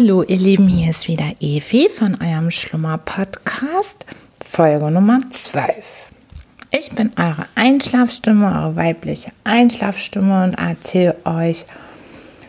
Hallo, 0.00 0.22
ihr 0.22 0.36
Lieben, 0.36 0.68
hier 0.68 0.90
ist 0.90 1.08
wieder 1.08 1.32
Evi 1.40 1.88
von 1.88 2.16
eurem 2.22 2.52
Schlummer-Podcast, 2.52 4.06
Folge 4.46 4.92
Nummer 4.92 5.22
12. 5.28 5.74
Ich 6.70 6.92
bin 6.92 7.10
eure 7.16 7.46
Einschlafstimme, 7.56 8.46
eure 8.46 8.76
weibliche 8.76 9.32
Einschlafstimme 9.42 10.44
und 10.44 10.54
erzähle 10.54 11.16
euch 11.24 11.66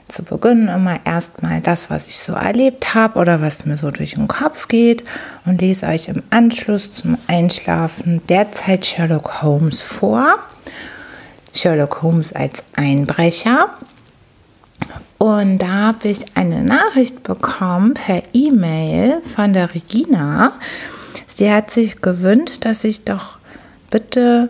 zu 0.10 0.22
Beginn 0.22 0.68
immer 0.68 1.00
erstmal 1.08 1.60
das, 1.60 1.90
was 1.90 2.08
ich 2.08 2.20
so 2.20 2.34
erlebt 2.34 2.94
habe 2.94 3.18
oder 3.18 3.42
was 3.42 3.66
mir 3.66 3.78
so 3.78 3.90
durch 3.90 4.14
den 4.14 4.28
Kopf 4.28 4.68
geht 4.68 5.04
und 5.48 5.60
lese 5.60 5.88
euch 5.88 6.08
im 6.08 6.22
Anschluss 6.30 6.94
zum 6.94 7.18
Einschlafen 7.26 8.22
derzeit 8.30 8.86
Sherlock 8.86 9.42
Holmes 9.42 9.82
vor. 9.82 10.38
Sherlock 11.56 12.04
Holmes 12.04 12.32
als 12.32 12.62
Einbrecher 12.76 13.72
und 15.20 15.60
da 15.60 15.68
habe 15.68 16.08
ich 16.08 16.20
eine 16.36 16.64
Nachricht 16.64 17.24
bekommen 17.24 17.94
per 17.94 18.24
E-Mail 18.34 19.22
von 19.36 19.52
der 19.52 19.76
Regina. 19.76 20.54
Sie 21.36 21.52
hat 21.52 21.72
sich 21.72 22.02
gewünscht, 22.02 22.64
dass 22.66 22.86
ich 22.86 23.04
doch 23.04 23.38
bitte 23.92 24.48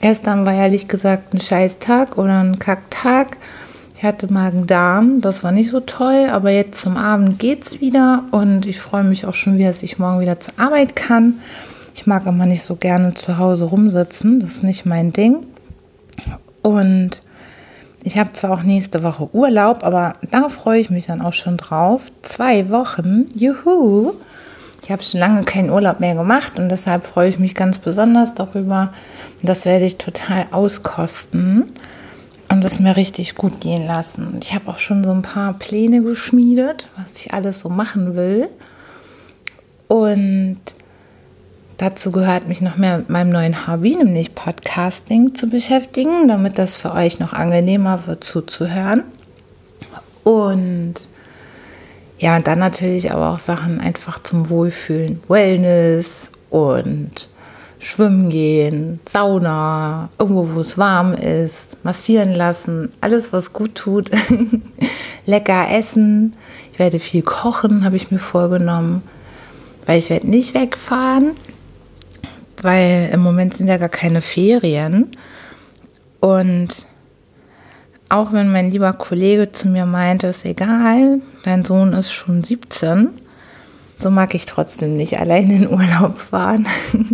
Gestern 0.00 0.46
war 0.46 0.54
ehrlich 0.54 0.88
gesagt 0.88 1.34
ein 1.34 1.40
Scheißtag 1.40 2.16
oder 2.16 2.42
ein 2.42 2.58
Kacktag. 2.58 3.36
Ich 4.00 4.06
hatte 4.06 4.32
Magen-Darm, 4.32 5.20
das 5.20 5.44
war 5.44 5.52
nicht 5.52 5.68
so 5.68 5.80
toll, 5.80 6.28
aber 6.32 6.50
jetzt 6.50 6.80
zum 6.80 6.96
Abend 6.96 7.38
geht 7.38 7.66
es 7.66 7.82
wieder 7.82 8.24
und 8.30 8.64
ich 8.64 8.80
freue 8.80 9.04
mich 9.04 9.26
auch 9.26 9.34
schon 9.34 9.58
wieder, 9.58 9.66
dass 9.66 9.82
ich 9.82 9.98
morgen 9.98 10.20
wieder 10.20 10.40
zur 10.40 10.54
Arbeit 10.56 10.96
kann. 10.96 11.34
Ich 11.94 12.06
mag 12.06 12.24
immer 12.24 12.46
nicht 12.46 12.62
so 12.62 12.76
gerne 12.76 13.12
zu 13.12 13.36
Hause 13.36 13.66
rumsitzen, 13.66 14.40
das 14.40 14.52
ist 14.52 14.62
nicht 14.62 14.86
mein 14.86 15.12
Ding. 15.12 15.44
Und 16.62 17.20
ich 18.02 18.16
habe 18.16 18.32
zwar 18.32 18.52
auch 18.52 18.62
nächste 18.62 19.02
Woche 19.02 19.28
Urlaub, 19.34 19.84
aber 19.84 20.14
da 20.30 20.48
freue 20.48 20.80
ich 20.80 20.88
mich 20.88 21.04
dann 21.04 21.20
auch 21.20 21.34
schon 21.34 21.58
drauf. 21.58 22.10
Zwei 22.22 22.70
Wochen, 22.70 23.26
juhu! 23.34 24.14
Ich 24.82 24.90
habe 24.90 25.02
schon 25.02 25.20
lange 25.20 25.42
keinen 25.42 25.68
Urlaub 25.68 26.00
mehr 26.00 26.14
gemacht 26.14 26.58
und 26.58 26.70
deshalb 26.70 27.04
freue 27.04 27.28
ich 27.28 27.38
mich 27.38 27.54
ganz 27.54 27.76
besonders 27.76 28.32
darüber. 28.32 28.94
Das 29.42 29.66
werde 29.66 29.84
ich 29.84 29.98
total 29.98 30.46
auskosten 30.52 31.74
und 32.50 32.64
es 32.64 32.80
mir 32.80 32.96
richtig 32.96 33.36
gut 33.36 33.60
gehen 33.60 33.86
lassen. 33.86 34.40
Ich 34.42 34.54
habe 34.54 34.68
auch 34.68 34.78
schon 34.78 35.04
so 35.04 35.10
ein 35.12 35.22
paar 35.22 35.54
Pläne 35.54 36.02
geschmiedet, 36.02 36.88
was 36.96 37.14
ich 37.14 37.32
alles 37.32 37.60
so 37.60 37.68
machen 37.68 38.16
will. 38.16 38.48
Und 39.86 40.58
dazu 41.78 42.10
gehört 42.10 42.48
mich 42.48 42.60
noch 42.60 42.76
mehr 42.76 42.98
mit 42.98 43.08
meinem 43.08 43.30
neuen 43.30 43.66
Hobby, 43.66 43.96
nämlich 43.96 44.34
Podcasting, 44.34 45.34
zu 45.34 45.48
beschäftigen, 45.48 46.28
damit 46.28 46.58
das 46.58 46.74
für 46.74 46.92
euch 46.92 47.20
noch 47.20 47.32
angenehmer 47.32 48.06
wird 48.06 48.24
zuzuhören. 48.24 49.04
Und 50.24 50.94
ja, 52.18 52.36
und 52.36 52.46
dann 52.46 52.58
natürlich 52.58 53.12
aber 53.12 53.30
auch 53.30 53.38
Sachen 53.38 53.80
einfach 53.80 54.18
zum 54.18 54.50
Wohlfühlen, 54.50 55.22
Wellness 55.28 56.28
und 56.50 57.28
schwimmen 57.80 58.28
gehen, 58.28 59.00
Sauna, 59.08 60.10
irgendwo, 60.18 60.50
wo 60.54 60.60
es 60.60 60.76
warm 60.76 61.14
ist, 61.14 61.82
massieren 61.82 62.32
lassen, 62.32 62.90
alles, 63.00 63.32
was 63.32 63.52
gut 63.52 63.74
tut. 63.74 64.10
Lecker 65.26 65.70
essen. 65.70 66.36
Ich 66.72 66.78
werde 66.78 67.00
viel 67.00 67.22
kochen, 67.22 67.84
habe 67.84 67.96
ich 67.96 68.10
mir 68.10 68.18
vorgenommen, 68.18 69.02
weil 69.86 69.98
ich 69.98 70.10
werde 70.10 70.28
nicht 70.28 70.54
wegfahren, 70.54 71.32
weil 72.62 73.10
im 73.12 73.20
Moment 73.20 73.56
sind 73.56 73.68
ja 73.68 73.78
gar 73.78 73.88
keine 73.88 74.20
Ferien. 74.20 75.10
Und 76.20 76.86
auch 78.10 78.32
wenn 78.32 78.52
mein 78.52 78.70
lieber 78.70 78.92
Kollege 78.92 79.52
zu 79.52 79.68
mir 79.68 79.86
meinte, 79.86 80.26
ist 80.26 80.44
egal, 80.44 81.22
dein 81.44 81.64
Sohn 81.64 81.94
ist 81.94 82.12
schon 82.12 82.44
17, 82.44 83.08
so 83.98 84.10
mag 84.10 84.34
ich 84.34 84.44
trotzdem 84.44 84.96
nicht 84.96 85.18
allein 85.18 85.50
in 85.50 85.70
Urlaub 85.70 86.18
fahren. 86.18 86.66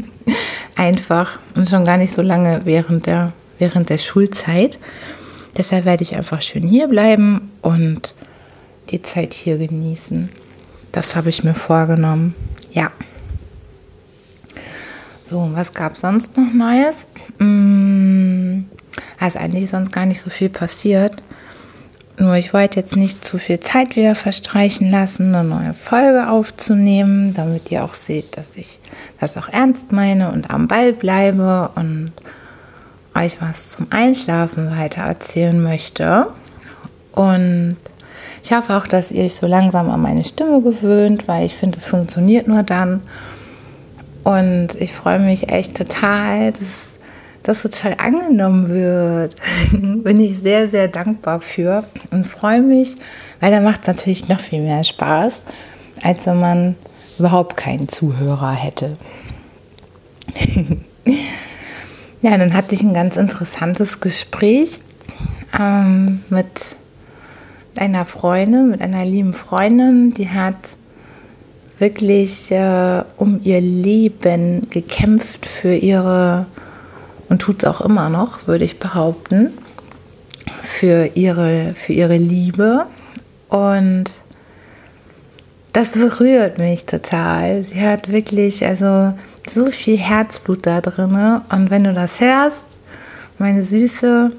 einfach 0.76 1.38
und 1.54 1.68
schon 1.68 1.84
gar 1.84 1.96
nicht 1.96 2.12
so 2.12 2.22
lange 2.22 2.60
während 2.64 3.06
der, 3.06 3.32
während 3.58 3.90
der 3.90 3.98
Schulzeit. 3.98 4.78
Deshalb 5.56 5.84
werde 5.84 6.02
ich 6.02 6.14
einfach 6.14 6.42
schön 6.42 6.66
hier 6.66 6.86
bleiben 6.88 7.50
und 7.62 8.14
die 8.90 9.02
Zeit 9.02 9.34
hier 9.34 9.58
genießen. 9.58 10.28
Das 10.92 11.16
habe 11.16 11.30
ich 11.30 11.42
mir 11.44 11.54
vorgenommen. 11.54 12.34
Ja. 12.72 12.90
So, 15.24 15.50
was 15.54 15.72
gab 15.72 15.94
es 15.94 16.02
sonst 16.02 16.36
noch 16.36 16.52
Neues? 16.52 17.08
Hm, 17.38 18.66
ist 19.26 19.36
eigentlich 19.36 19.70
sonst 19.70 19.90
gar 19.92 20.06
nicht 20.06 20.20
so 20.20 20.30
viel 20.30 20.48
passiert. 20.48 21.20
Nur 22.18 22.34
ich 22.36 22.54
wollte 22.54 22.80
jetzt 22.80 22.96
nicht 22.96 23.24
zu 23.24 23.36
viel 23.36 23.60
Zeit 23.60 23.94
wieder 23.94 24.14
verstreichen 24.14 24.90
lassen, 24.90 25.34
eine 25.34 25.46
neue 25.46 25.74
Folge 25.74 26.28
aufzunehmen, 26.30 27.34
damit 27.34 27.70
ihr 27.70 27.84
auch 27.84 27.92
seht, 27.92 28.38
dass 28.38 28.56
ich 28.56 28.78
das 29.20 29.36
auch 29.36 29.50
ernst 29.50 29.92
meine 29.92 30.30
und 30.30 30.50
am 30.50 30.66
Ball 30.66 30.94
bleibe 30.94 31.70
und 31.74 32.12
euch 33.14 33.40
was 33.40 33.68
zum 33.68 33.88
Einschlafen 33.90 34.76
weiter 34.76 35.02
erzählen 35.02 35.62
möchte. 35.62 36.28
Und 37.12 37.76
ich 38.42 38.52
hoffe 38.52 38.76
auch, 38.76 38.86
dass 38.86 39.10
ihr 39.10 39.24
euch 39.24 39.34
so 39.34 39.46
langsam 39.46 39.90
an 39.90 40.00
meine 40.00 40.24
Stimme 40.24 40.62
gewöhnt, 40.62 41.28
weil 41.28 41.44
ich 41.44 41.54
finde, 41.54 41.78
es 41.78 41.84
funktioniert 41.84 42.48
nur 42.48 42.62
dann. 42.62 43.02
Und 44.24 44.68
ich 44.78 44.92
freue 44.92 45.18
mich 45.18 45.50
echt 45.50 45.76
total, 45.76 46.52
dass 46.52 46.85
das 47.46 47.62
so 47.62 47.68
toll 47.68 47.94
angenommen 47.96 48.68
wird. 48.68 49.36
Bin 49.72 50.20
ich 50.20 50.40
sehr, 50.40 50.68
sehr 50.68 50.88
dankbar 50.88 51.40
für 51.40 51.84
und 52.10 52.26
freue 52.26 52.60
mich, 52.60 52.96
weil 53.40 53.52
da 53.52 53.60
macht 53.60 53.82
es 53.82 53.86
natürlich 53.86 54.28
noch 54.28 54.40
viel 54.40 54.62
mehr 54.62 54.82
Spaß, 54.82 55.42
als 56.02 56.26
wenn 56.26 56.40
man 56.40 56.74
überhaupt 57.18 57.56
keinen 57.56 57.88
Zuhörer 57.88 58.52
hätte. 58.52 58.94
ja, 62.20 62.36
dann 62.36 62.52
hatte 62.52 62.74
ich 62.74 62.82
ein 62.82 62.94
ganz 62.94 63.16
interessantes 63.16 64.00
Gespräch 64.00 64.80
ähm, 65.58 66.22
mit 66.28 66.76
einer 67.76 68.06
Freundin, 68.06 68.70
mit 68.70 68.82
einer 68.82 69.04
lieben 69.04 69.32
Freundin, 69.32 70.12
die 70.14 70.30
hat 70.30 70.56
wirklich 71.78 72.50
äh, 72.50 73.04
um 73.18 73.40
ihr 73.44 73.60
Leben 73.60 74.68
gekämpft 74.70 75.46
für 75.46 75.74
ihre 75.74 76.46
und 77.28 77.40
tut 77.40 77.62
es 77.62 77.68
auch 77.68 77.80
immer 77.80 78.08
noch, 78.08 78.46
würde 78.46 78.64
ich 78.64 78.78
behaupten, 78.78 79.50
für 80.62 81.10
ihre, 81.14 81.74
für 81.74 81.92
ihre 81.92 82.16
Liebe. 82.16 82.86
Und 83.48 84.12
das 85.72 85.92
berührt 85.92 86.58
mich 86.58 86.86
total. 86.86 87.64
Sie 87.64 87.80
hat 87.80 88.10
wirklich 88.10 88.64
also 88.64 89.12
so 89.48 89.66
viel 89.66 89.98
Herzblut 89.98 90.66
da 90.66 90.80
drin. 90.80 91.42
Und 91.50 91.70
wenn 91.70 91.84
du 91.84 91.92
das 91.92 92.20
hörst, 92.20 92.78
meine 93.38 93.62
Süße, 93.62 94.32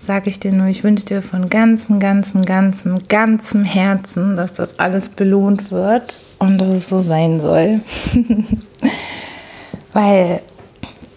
sage 0.00 0.30
ich 0.30 0.40
dir 0.40 0.52
nur, 0.52 0.66
ich 0.66 0.82
wünsche 0.82 1.04
dir 1.04 1.22
von 1.22 1.48
ganzem, 1.48 2.00
ganzem, 2.00 2.42
ganzem, 2.42 2.98
ganzem 3.08 3.64
Herzen, 3.64 4.36
dass 4.36 4.52
das 4.52 4.78
alles 4.78 5.08
belohnt 5.08 5.70
wird 5.70 6.18
und 6.38 6.58
dass 6.58 6.68
es 6.74 6.88
so 6.88 7.00
sein 7.00 7.40
soll. 7.40 7.80
Weil 9.92 10.42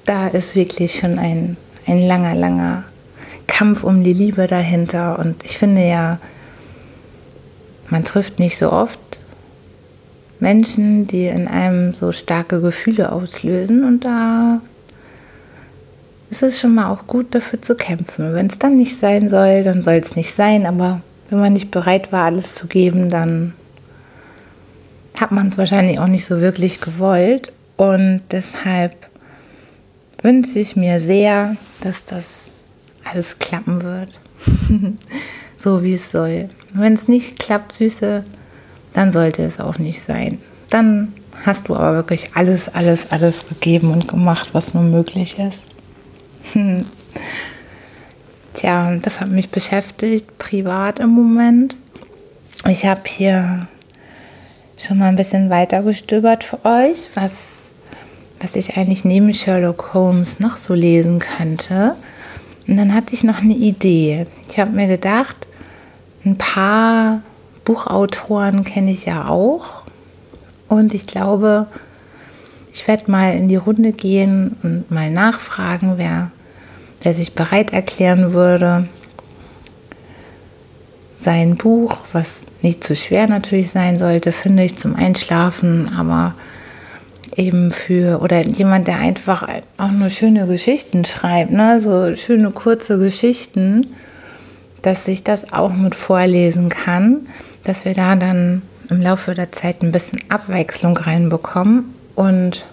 da 0.06 0.28
ist 0.28 0.56
wirklich 0.56 1.00
schon 1.00 1.18
ein, 1.20 1.58
ein 1.88 2.02
langer, 2.02 2.36
langer 2.36 2.84
Kampf 3.48 3.84
um 3.84 4.04
die 4.04 4.14
Liebe 4.14 4.48
dahinter. 4.48 5.20
Und 5.20 5.44
ich 5.44 5.58
finde 5.58 5.88
ja, 5.88 6.20
man 7.90 8.04
trifft 8.04 8.40
nicht 8.40 8.58
so 8.58 8.72
oft 8.72 9.00
Menschen, 10.40 11.08
die 11.08 11.26
in 11.26 11.48
einem 11.48 11.94
so 11.94 12.12
starke 12.12 12.60
Gefühle 12.62 13.12
auslösen. 13.12 13.84
Und 13.84 14.06
da 14.06 14.62
ist 16.30 16.44
es 16.44 16.60
schon 16.60 16.76
mal 16.76 16.92
auch 16.92 17.08
gut, 17.08 17.36
dafür 17.36 17.62
zu 17.62 17.76
kämpfen. 17.76 18.34
Wenn 18.34 18.48
es 18.48 18.60
dann 18.60 18.76
nicht 18.76 18.98
sein 18.98 19.30
soll, 19.30 19.64
dann 19.64 19.84
soll 19.84 19.96
es 19.96 20.16
nicht 20.16 20.34
sein. 20.34 20.66
Aber 20.66 21.02
wenn 21.30 21.40
man 21.40 21.54
nicht 21.54 21.72
bereit 21.72 22.12
war, 22.12 22.26
alles 22.26 22.56
zu 22.56 22.68
geben, 22.68 23.10
dann 23.10 23.54
hat 25.20 25.32
man 25.32 25.48
es 25.48 25.58
wahrscheinlich 25.58 26.00
auch 26.00 26.08
nicht 26.08 26.26
so 26.26 26.42
wirklich 26.42 26.82
gewollt. 26.82 27.54
Und 27.78 28.22
deshalb 28.32 28.96
wünsche 30.24 30.58
ich 30.58 30.76
mir 30.76 31.00
sehr, 31.00 31.56
dass 31.82 32.04
das 32.06 32.26
alles 33.04 33.38
klappen 33.38 33.84
wird. 33.84 34.10
so 35.58 35.84
wie 35.84 35.94
es 35.94 36.10
soll. 36.10 36.50
Wenn 36.74 36.94
es 36.94 37.08
nicht 37.08 37.38
klappt, 37.38 37.74
Süße, 37.74 38.24
dann 38.94 39.12
sollte 39.12 39.44
es 39.44 39.60
auch 39.60 39.78
nicht 39.78 40.02
sein. 40.02 40.40
Dann 40.70 41.14
hast 41.46 41.68
du 41.68 41.76
aber 41.76 41.94
wirklich 41.94 42.32
alles, 42.36 42.70
alles, 42.70 43.12
alles 43.12 43.48
gegeben 43.48 43.92
und 43.92 44.08
gemacht, 44.08 44.50
was 44.54 44.74
nur 44.74 44.84
möglich 44.84 45.38
ist. 45.40 45.66
Tja, 48.54 48.96
das 48.98 49.20
hat 49.20 49.30
mich 49.30 49.50
beschäftigt, 49.50 50.38
privat 50.38 51.00
im 51.00 51.10
Moment. 51.10 51.76
Ich 52.68 52.86
habe 52.86 53.02
hier 53.06 53.68
schon 54.78 55.00
mal 55.00 55.08
ein 55.08 55.16
bisschen 55.16 55.50
weiter 55.50 55.84
gestöbert 55.84 56.44
für 56.44 56.64
euch, 56.66 57.10
was, 57.16 57.63
was 58.44 58.58
ich 58.58 58.76
eigentlich 58.76 59.06
neben 59.06 59.34
Sherlock 59.34 59.94
Holmes 59.94 60.42
noch 60.42 60.58
so 60.58 60.74
lesen 60.74 61.20
könnte. 61.20 61.96
Und 62.68 62.76
dann 62.76 62.94
hatte 62.94 63.14
ich 63.14 63.24
noch 63.24 63.40
eine 63.42 63.54
Idee. 63.54 64.28
Ich 64.50 64.60
habe 64.60 64.72
mir 64.72 64.88
gedacht, 64.88 65.48
ein 66.26 66.38
paar 66.38 67.22
Buchautoren 67.64 68.66
kenne 68.66 68.92
ich 68.92 69.06
ja 69.06 69.30
auch. 69.30 69.84
Und 70.68 70.94
ich 70.94 71.08
glaube, 71.08 71.68
ich 72.74 72.86
werde 72.86 73.10
mal 73.10 73.34
in 73.34 73.48
die 73.48 73.56
Runde 73.56 73.94
gehen 73.94 74.58
und 74.62 74.92
mal 74.92 75.10
nachfragen, 75.10 75.94
wer, 75.96 76.30
wer 77.02 77.14
sich 77.14 77.34
bereit 77.34 77.72
erklären 77.72 78.34
würde, 78.34 78.90
sein 81.16 81.56
Buch, 81.56 82.00
was 82.12 82.42
nicht 82.62 82.84
zu 82.84 82.94
schwer 82.98 83.28
natürlich 83.28 83.70
sein 83.70 83.98
sollte, 83.98 84.34
finde 84.34 84.64
ich 84.64 84.76
zum 84.76 84.96
Einschlafen, 84.98 85.90
aber 85.96 86.36
eben 87.36 87.72
für, 87.72 88.22
oder 88.22 88.46
jemand, 88.46 88.88
der 88.88 89.00
einfach 89.00 89.48
auch 89.78 89.92
nur 89.92 90.10
schöne 90.10 90.48
Geschichten 90.48 91.06
schreibt, 91.06 91.52
ne? 91.52 91.80
so 91.80 92.16
schöne 92.16 92.52
kurze 92.52 92.98
Geschichten, 93.00 93.88
dass 94.82 95.08
ich 95.08 95.24
das 95.24 95.54
auch 95.54 95.74
mit 95.74 95.96
vorlesen 95.96 96.70
kann, 96.70 97.28
dass 97.64 97.86
wir 97.86 97.94
da 97.94 98.16
dann 98.16 98.62
im 98.90 99.02
Laufe 99.02 99.34
der 99.34 99.52
Zeit 99.52 99.82
ein 99.82 99.92
bisschen 99.92 100.20
Abwechslung 100.30 100.98
reinbekommen 100.98 101.94
und 102.16 102.66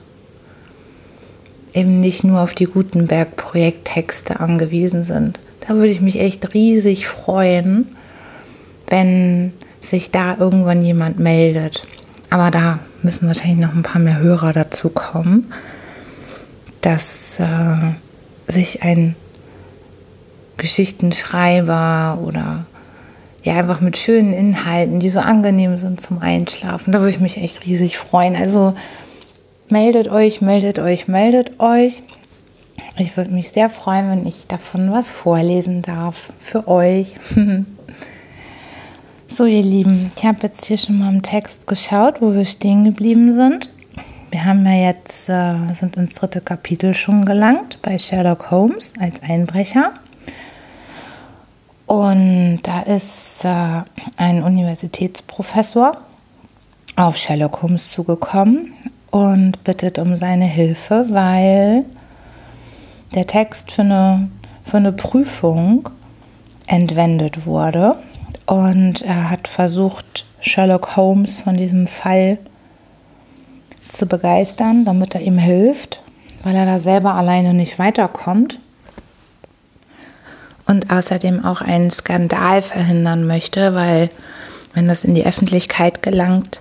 eben 1.72 2.00
nicht 2.00 2.24
nur 2.24 2.40
auf 2.40 2.52
die 2.52 2.66
Gutenberg-Projekttexte 2.66 4.40
angewiesen 4.40 5.04
sind. 5.04 5.40
Da 5.66 5.74
würde 5.74 5.88
ich 5.88 6.00
mich 6.00 6.18
echt 6.18 6.52
riesig 6.52 7.06
freuen, 7.06 7.86
wenn 8.88 9.52
sich 9.80 10.10
da 10.10 10.36
irgendwann 10.38 10.82
jemand 10.82 11.18
meldet. 11.20 11.86
Aber 12.30 12.50
da 12.50 12.78
müssen 13.02 13.26
wahrscheinlich 13.26 13.58
noch 13.58 13.74
ein 13.74 13.82
paar 13.82 14.00
mehr 14.00 14.18
Hörer 14.18 14.52
dazu 14.52 14.88
kommen, 14.88 15.52
dass 16.80 17.38
äh, 17.38 17.92
sich 18.46 18.82
ein 18.82 19.16
Geschichtenschreiber 20.56 22.18
oder 22.24 22.66
ja 23.42 23.54
einfach 23.54 23.80
mit 23.80 23.96
schönen 23.96 24.32
Inhalten, 24.32 25.00
die 25.00 25.10
so 25.10 25.18
angenehm 25.18 25.78
sind 25.78 26.00
zum 26.00 26.20
Einschlafen, 26.20 26.92
da 26.92 27.00
würde 27.00 27.10
ich 27.10 27.20
mich 27.20 27.38
echt 27.38 27.64
riesig 27.66 27.98
freuen. 27.98 28.36
Also 28.36 28.74
meldet 29.68 30.08
euch, 30.08 30.40
meldet 30.40 30.78
euch, 30.78 31.08
meldet 31.08 31.58
euch. 31.58 32.02
Ich 32.98 33.16
würde 33.16 33.30
mich 33.30 33.50
sehr 33.50 33.70
freuen, 33.70 34.10
wenn 34.10 34.26
ich 34.26 34.46
davon 34.46 34.92
was 34.92 35.10
vorlesen 35.10 35.80
darf 35.80 36.32
für 36.38 36.68
euch. 36.68 37.16
So, 39.32 39.44
ihr 39.46 39.62
Lieben, 39.62 40.10
ich 40.16 40.24
habe 40.24 40.38
jetzt 40.42 40.64
hier 40.64 40.76
schon 40.76 40.98
mal 40.98 41.08
im 41.08 41.22
Text 41.22 41.68
geschaut, 41.68 42.20
wo 42.20 42.34
wir 42.34 42.44
stehen 42.44 42.82
geblieben 42.82 43.32
sind. 43.32 43.70
Wir 44.32 44.44
haben 44.44 44.66
ja 44.66 44.88
jetzt, 44.88 45.28
äh, 45.28 45.72
sind 45.78 45.96
ins 45.96 46.16
dritte 46.16 46.40
Kapitel 46.40 46.94
schon 46.94 47.24
gelangt 47.24 47.78
bei 47.80 47.96
Sherlock 47.96 48.50
Holmes 48.50 48.92
als 48.98 49.22
Einbrecher. 49.22 49.92
Und 51.86 52.58
da 52.64 52.80
ist 52.80 53.44
äh, 53.44 53.82
ein 54.16 54.42
Universitätsprofessor 54.42 55.96
auf 56.96 57.16
Sherlock 57.16 57.62
Holmes 57.62 57.92
zugekommen 57.92 58.72
und 59.12 59.62
bittet 59.62 60.00
um 60.00 60.16
seine 60.16 60.46
Hilfe, 60.46 61.06
weil 61.08 61.84
der 63.14 63.28
Text 63.28 63.70
für 63.70 63.82
eine, 63.82 64.28
für 64.64 64.78
eine 64.78 64.90
Prüfung 64.92 65.88
entwendet 66.66 67.46
wurde 67.46 67.96
und 68.50 69.02
er 69.02 69.30
hat 69.30 69.46
versucht, 69.46 70.24
Sherlock 70.40 70.96
Holmes 70.96 71.38
von 71.38 71.56
diesem 71.56 71.86
Fall 71.86 72.38
zu 73.88 74.06
begeistern, 74.06 74.84
damit 74.84 75.14
er 75.14 75.20
ihm 75.20 75.38
hilft, 75.38 76.00
weil 76.42 76.56
er 76.56 76.66
da 76.66 76.80
selber 76.80 77.14
alleine 77.14 77.54
nicht 77.54 77.78
weiterkommt. 77.78 78.58
Und 80.66 80.90
außerdem 80.90 81.44
auch 81.44 81.60
einen 81.60 81.92
Skandal 81.92 82.60
verhindern 82.62 83.24
möchte, 83.24 83.76
weil 83.76 84.10
wenn 84.74 84.88
das 84.88 85.04
in 85.04 85.14
die 85.14 85.26
Öffentlichkeit 85.26 86.02
gelangt, 86.02 86.60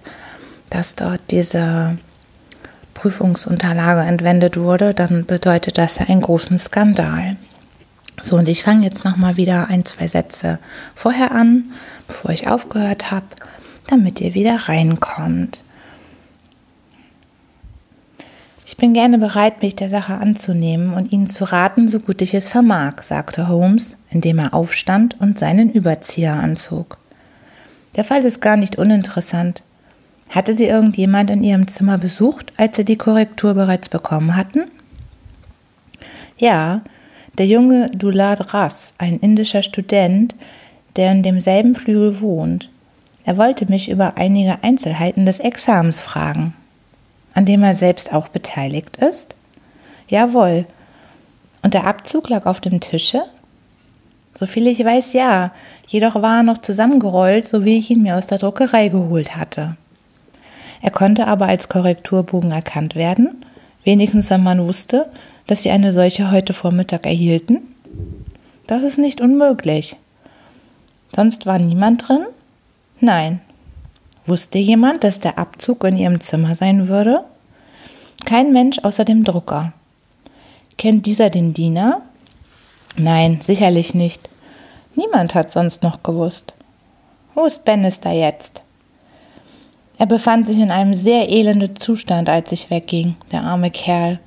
dass 0.69 0.93
dort 0.93 1.21
diese 1.31 1.97
Prüfungsunterlage 2.93 4.01
entwendet 4.01 4.57
wurde, 4.57 4.93
dann 4.93 5.25
bedeutet 5.25 5.79
das 5.79 5.97
ja 5.97 6.05
einen 6.05 6.21
großen 6.21 6.59
Skandal. 6.59 7.35
So, 8.21 8.35
und 8.35 8.49
ich 8.49 8.63
fange 8.63 8.85
jetzt 8.85 9.05
nochmal 9.05 9.37
wieder 9.37 9.69
ein, 9.69 9.85
zwei 9.85 10.07
Sätze 10.07 10.59
vorher 10.95 11.31
an, 11.31 11.65
bevor 12.07 12.31
ich 12.31 12.47
aufgehört 12.47 13.11
habe, 13.11 13.25
damit 13.87 14.21
ihr 14.21 14.33
wieder 14.33 14.55
reinkommt. 14.67 15.63
Ich 18.65 18.77
bin 18.77 18.93
gerne 18.93 19.17
bereit, 19.17 19.63
mich 19.63 19.75
der 19.75 19.89
Sache 19.89 20.13
anzunehmen 20.13 20.93
und 20.93 21.11
Ihnen 21.11 21.27
zu 21.27 21.43
raten, 21.43 21.87
so 21.87 21.99
gut 21.99 22.21
ich 22.21 22.35
es 22.35 22.49
vermag, 22.49 23.01
sagte 23.01 23.47
Holmes, 23.47 23.95
indem 24.11 24.37
er 24.37 24.53
aufstand 24.53 25.19
und 25.19 25.39
seinen 25.39 25.71
Überzieher 25.71 26.33
anzog. 26.33 26.99
Der 27.95 28.03
Fall 28.03 28.23
ist 28.23 28.41
gar 28.41 28.57
nicht 28.57 28.77
uninteressant. 28.77 29.63
Hatte 30.29 30.53
Sie 30.53 30.65
irgendjemand 30.65 31.31
in 31.31 31.43
Ihrem 31.43 31.67
Zimmer 31.67 31.97
besucht, 31.97 32.53
als 32.57 32.77
Sie 32.77 32.85
die 32.85 32.97
Korrektur 32.97 33.55
bereits 33.55 33.89
bekommen 33.89 34.35
hatten? 34.35 34.69
Ja, 36.37 36.81
der 37.39 37.47
junge 37.47 37.89
Dulad 37.91 38.53
Ras, 38.53 38.91
ein 38.97 39.17
indischer 39.17 39.63
Student, 39.63 40.35
der 40.97 41.11
in 41.13 41.23
demselben 41.23 41.73
Flügel 41.73 42.19
wohnt. 42.19 42.69
Er 43.23 43.37
wollte 43.37 43.65
mich 43.67 43.89
über 43.89 44.17
einige 44.17 44.61
Einzelheiten 44.61 45.25
des 45.25 45.39
Examens 45.39 46.01
fragen, 46.01 46.53
an 47.33 47.45
dem 47.45 47.63
er 47.63 47.75
selbst 47.75 48.13
auch 48.13 48.27
beteiligt 48.27 48.97
ist. 48.97 49.35
Jawohl. 50.09 50.65
Und 51.63 51.73
der 51.73 51.87
Abzug 51.87 52.29
lag 52.29 52.45
auf 52.45 52.59
dem 52.59 52.81
Tische? 52.81 53.21
Soviel 54.33 54.67
ich 54.67 54.83
weiß, 54.83 55.13
ja. 55.13 55.53
Jedoch 55.87 56.15
war 56.15 56.37
er 56.37 56.43
noch 56.43 56.57
zusammengerollt, 56.57 57.47
so 57.47 57.63
wie 57.63 57.77
ich 57.77 57.89
ihn 57.89 58.03
mir 58.03 58.17
aus 58.17 58.27
der 58.27 58.37
Druckerei 58.37 58.89
geholt 58.89 59.37
hatte. 59.37 59.77
Er 60.81 60.91
konnte 60.91 61.27
aber 61.27 61.47
als 61.47 61.69
Korrekturbogen 61.69 62.51
erkannt 62.51 62.95
werden, 62.95 63.45
wenigstens 63.85 64.29
wenn 64.29 64.43
man 64.43 64.65
wusste, 64.67 65.09
dass 65.49 65.63
Sie 65.63 65.71
eine 65.71 65.91
solche 65.91 66.29
heute 66.29 66.53
Vormittag 66.53 67.07
erhielten? 67.07 67.75
Das 68.67 68.83
ist 68.83 68.99
nicht 68.99 69.19
unmöglich. 69.19 69.95
Sonst 71.15 71.47
war 71.47 71.57
niemand 71.57 72.07
drin? 72.07 72.27
Nein. 72.99 73.41
Wusste 74.27 74.59
jemand, 74.59 75.03
dass 75.03 75.19
der 75.19 75.39
Abzug 75.39 75.83
in 75.85 75.97
Ihrem 75.97 76.21
Zimmer 76.21 76.53
sein 76.53 76.87
würde? 76.87 77.23
Kein 78.25 78.53
Mensch 78.53 78.77
außer 78.83 79.05
dem 79.05 79.23
Drucker. 79.23 79.73
Kennt 80.77 81.07
dieser 81.07 81.31
den 81.31 81.55
Diener? 81.55 82.03
Nein, 82.95 83.39
sicherlich 83.41 83.95
nicht. 83.95 84.29
Niemand 84.95 85.33
hat 85.33 85.49
sonst 85.49 85.81
noch 85.81 86.03
gewusst. 86.03 86.53
Wo 87.33 87.45
ist 87.45 87.65
Bannister 87.65 88.11
jetzt? 88.11 88.61
Er 89.97 90.05
befand 90.05 90.47
sich 90.47 90.59
in 90.59 90.69
einem 90.69 90.93
sehr 90.93 91.27
elenden 91.27 91.75
Zustand, 91.75 92.29
als 92.29 92.51
ich 92.51 92.69
wegging, 92.69 93.15
der 93.31 93.41
arme 93.41 93.71
Kerl. 93.71 94.19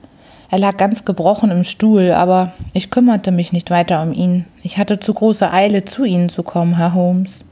Er 0.52 0.58
lag 0.58 0.76
ganz 0.76 1.06
gebrochen 1.06 1.50
im 1.50 1.64
Stuhl, 1.64 2.12
aber 2.12 2.52
ich 2.74 2.90
kümmerte 2.90 3.32
mich 3.32 3.54
nicht 3.54 3.70
weiter 3.70 4.02
um 4.02 4.12
ihn. 4.12 4.44
Ich 4.62 4.76
hatte 4.76 5.00
zu 5.00 5.14
große 5.14 5.50
Eile, 5.50 5.86
zu 5.86 6.04
Ihnen 6.04 6.28
zu 6.28 6.42
kommen, 6.42 6.76
Herr 6.76 6.92
Holmes. 6.92 7.46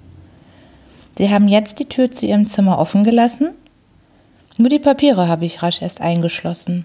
Sie 1.16 1.30
haben 1.30 1.48
jetzt 1.48 1.78
die 1.78 1.88
Tür 1.88 2.10
zu 2.10 2.26
Ihrem 2.26 2.46
Zimmer 2.46 2.78
offen 2.78 3.02
gelassen? 3.02 3.52
Nur 4.58 4.68
die 4.68 4.78
Papiere 4.78 5.28
habe 5.28 5.46
ich 5.46 5.62
rasch 5.62 5.80
erst 5.80 6.02
eingeschlossen. 6.02 6.84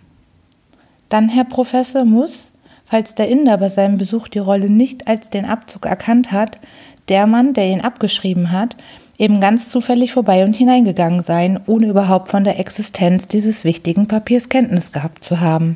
Dann, 1.09 1.27
Herr 1.27 1.43
Professor, 1.43 2.05
muss, 2.05 2.53
falls 2.85 3.13
der 3.15 3.27
Inder 3.27 3.57
bei 3.57 3.67
seinem 3.67 3.97
Besuch 3.97 4.29
die 4.29 4.39
Rolle 4.39 4.69
nicht 4.69 5.09
als 5.09 5.29
den 5.29 5.43
Abzug 5.43 5.85
erkannt 5.85 6.31
hat, 6.31 6.61
der 7.09 7.27
Mann, 7.27 7.53
der 7.53 7.67
ihn 7.67 7.81
abgeschrieben 7.81 8.53
hat, 8.53 8.77
eben 9.17 9.41
ganz 9.41 9.67
zufällig 9.67 10.13
vorbei 10.13 10.45
und 10.45 10.55
hineingegangen 10.55 11.23
sein, 11.23 11.59
ohne 11.65 11.87
überhaupt 11.87 12.29
von 12.29 12.45
der 12.45 12.57
Existenz 12.57 13.27
dieses 13.27 13.65
wichtigen 13.65 14.07
Papiers 14.07 14.47
Kenntnis 14.47 14.93
gehabt 14.93 15.21
zu 15.21 15.41
haben. 15.41 15.75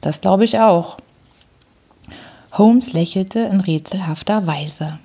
Das 0.00 0.20
glaube 0.20 0.44
ich 0.44 0.58
auch. 0.58 0.96
Holmes 2.52 2.92
lächelte 2.92 3.40
in 3.40 3.60
rätselhafter 3.60 4.46
Weise. 4.46 4.98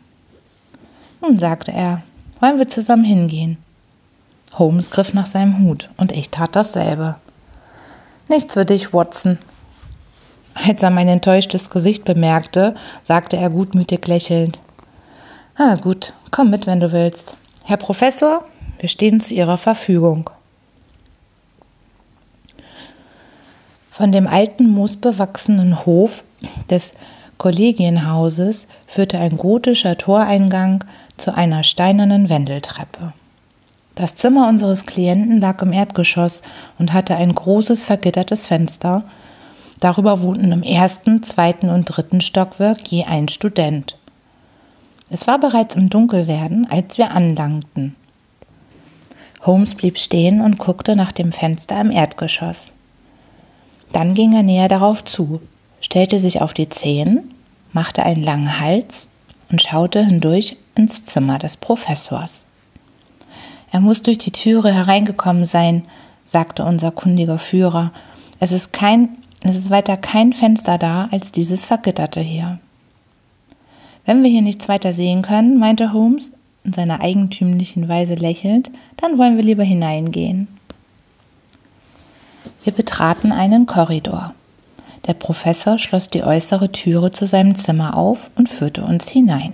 Nun, 1.22 1.38
sagte 1.40 1.72
er, 1.72 2.04
wollen 2.40 2.58
wir 2.58 2.68
zusammen 2.68 3.04
hingehen? 3.04 3.58
Holmes 4.58 4.90
griff 4.90 5.14
nach 5.14 5.26
seinem 5.26 5.60
Hut 5.60 5.90
und 5.98 6.12
ich 6.12 6.30
tat 6.30 6.56
dasselbe. 6.56 7.16
Nichts 8.30 8.54
für 8.54 8.66
dich, 8.66 8.94
Watson. 8.94 9.38
Als 10.54 10.82
er 10.82 10.90
mein 10.90 11.08
enttäuschtes 11.08 11.70
Gesicht 11.70 12.06
bemerkte, 12.06 12.76
sagte 13.04 13.38
er 13.38 13.50
gutmütig 13.50 14.08
lächelnd. 14.08 14.60
Ah, 15.58 15.76
gut, 15.76 16.14
komm 16.32 16.50
mit, 16.50 16.66
wenn 16.66 16.80
du 16.80 16.92
willst. 16.92 17.36
Herr 17.64 17.78
Professor, 17.78 18.46
wir 18.80 18.90
stehen 18.90 19.20
zu 19.20 19.34
Ihrer 19.34 19.58
Verfügung. 19.58 20.30
Von 23.96 24.12
dem 24.12 24.28
alten, 24.28 24.68
moosbewachsenen 24.72 25.86
Hof 25.86 26.26
des 26.70 26.92
Kollegienhauses 27.38 28.68
führte 28.88 29.20
ein 29.20 29.38
gotischer 29.38 29.98
Toreingang 29.98 30.84
zu 31.16 31.34
einer 31.34 31.64
steinernen 31.64 32.28
Wendeltreppe. 32.28 33.14
Das 33.96 34.16
Zimmer 34.16 34.50
unseres 34.50 34.86
Klienten 34.86 35.40
lag 35.40 35.62
im 35.62 35.72
Erdgeschoss 35.72 36.42
und 36.78 36.92
hatte 36.92 37.16
ein 37.16 37.34
großes 37.34 37.86
vergittertes 37.86 38.48
Fenster. 38.48 39.06
Darüber 39.80 40.22
wohnten 40.22 40.52
im 40.52 40.64
ersten, 40.64 41.24
zweiten 41.24 41.70
und 41.70 41.86
dritten 41.86 42.20
Stockwerk 42.20 42.86
je 42.90 43.06
ein 43.06 43.30
Student. 43.30 43.98
Es 45.10 45.26
war 45.26 45.40
bereits 45.40 45.78
im 45.78 45.90
Dunkelwerden, 45.90 46.68
als 46.70 46.98
wir 46.98 47.12
anlangten. 47.12 47.96
Holmes 49.46 49.74
blieb 49.74 49.98
stehen 50.00 50.42
und 50.42 50.58
guckte 50.58 50.98
nach 50.98 51.14
dem 51.14 51.32
Fenster 51.32 51.80
im 51.80 51.92
Erdgeschoss. 51.92 52.74
Dann 53.96 54.14
ging 54.14 54.34
er 54.34 54.44
näher 54.44 54.68
darauf 54.68 55.06
zu, 55.06 55.40
stellte 55.80 56.20
sich 56.20 56.42
auf 56.42 56.54
die 56.54 56.68
Zehen, 56.68 57.34
machte 57.72 58.04
einen 58.04 58.24
langen 58.24 58.60
Hals 58.60 59.08
und 59.50 59.62
schaute 59.62 60.06
hindurch 60.06 60.58
ins 60.76 61.06
Zimmer 61.06 61.40
des 61.40 61.56
Professors. 61.56 62.44
Er 63.72 63.80
muss 63.80 64.02
durch 64.02 64.18
die 64.18 64.34
Türe 64.34 64.74
hereingekommen 64.74 65.46
sein, 65.46 65.86
sagte 66.26 66.66
unser 66.66 66.92
kundiger 66.92 67.38
Führer. 67.38 67.94
Es 68.42 68.52
ist 68.52 68.74
kein, 68.74 69.16
es 69.44 69.56
ist 69.56 69.70
weiter 69.70 69.96
kein 69.96 70.34
Fenster 70.34 70.78
da 70.78 71.08
als 71.14 71.32
dieses 71.32 71.66
vergitterte 71.66 72.20
hier. 72.20 72.60
Wenn 74.06 74.24
wir 74.24 74.30
hier 74.30 74.42
nichts 74.42 74.68
weiter 74.68 74.92
sehen 74.94 75.22
können, 75.22 75.58
meinte 75.58 75.94
Holmes 75.94 76.34
in 76.66 76.74
seiner 76.74 77.00
eigentümlichen 77.00 77.88
Weise 77.88 78.16
lächelnd, 78.16 78.72
dann 78.98 79.18
wollen 79.18 79.38
wir 79.38 79.44
lieber 79.46 79.64
hineingehen. 79.64 80.50
Wir 82.66 82.74
betraten 82.74 83.32
einen 83.32 83.68
Korridor. 83.68 84.34
Der 85.06 85.14
Professor 85.14 85.78
schloss 85.78 86.10
die 86.10 86.24
äußere 86.24 86.72
Türe 86.72 87.12
zu 87.12 87.28
seinem 87.28 87.54
Zimmer 87.54 87.96
auf 87.96 88.32
und 88.36 88.50
führte 88.50 88.84
uns 88.84 89.08
hinein. 89.08 89.54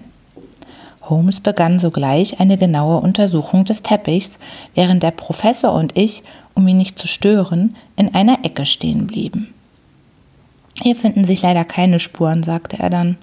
Holmes 1.01 1.41
begann 1.41 1.77
sogleich 1.77 2.39
eine 2.39 2.57
genaue 2.57 3.01
Untersuchung 3.01 3.65
des 3.65 3.83
Teppichs, 3.83 4.39
während 4.75 5.03
der 5.03 5.11
Professor 5.11 5.73
und 5.73 5.97
ich, 5.97 6.23
um 6.53 6.65
ihn 6.69 6.77
nicht 6.77 6.97
zu 6.97 7.05
stören, 7.05 7.75
in 7.97 8.15
einer 8.15 8.45
Ecke 8.45 8.65
stehen 8.65 9.07
blieben. 9.07 9.53
Hier 10.81 10.95
finden 10.95 11.25
sich 11.25 11.41
leider 11.41 11.65
keine 11.65 11.99
Spuren, 11.99 12.43
sagte 12.43 12.79
er 12.79 12.89
dann. 12.89 13.17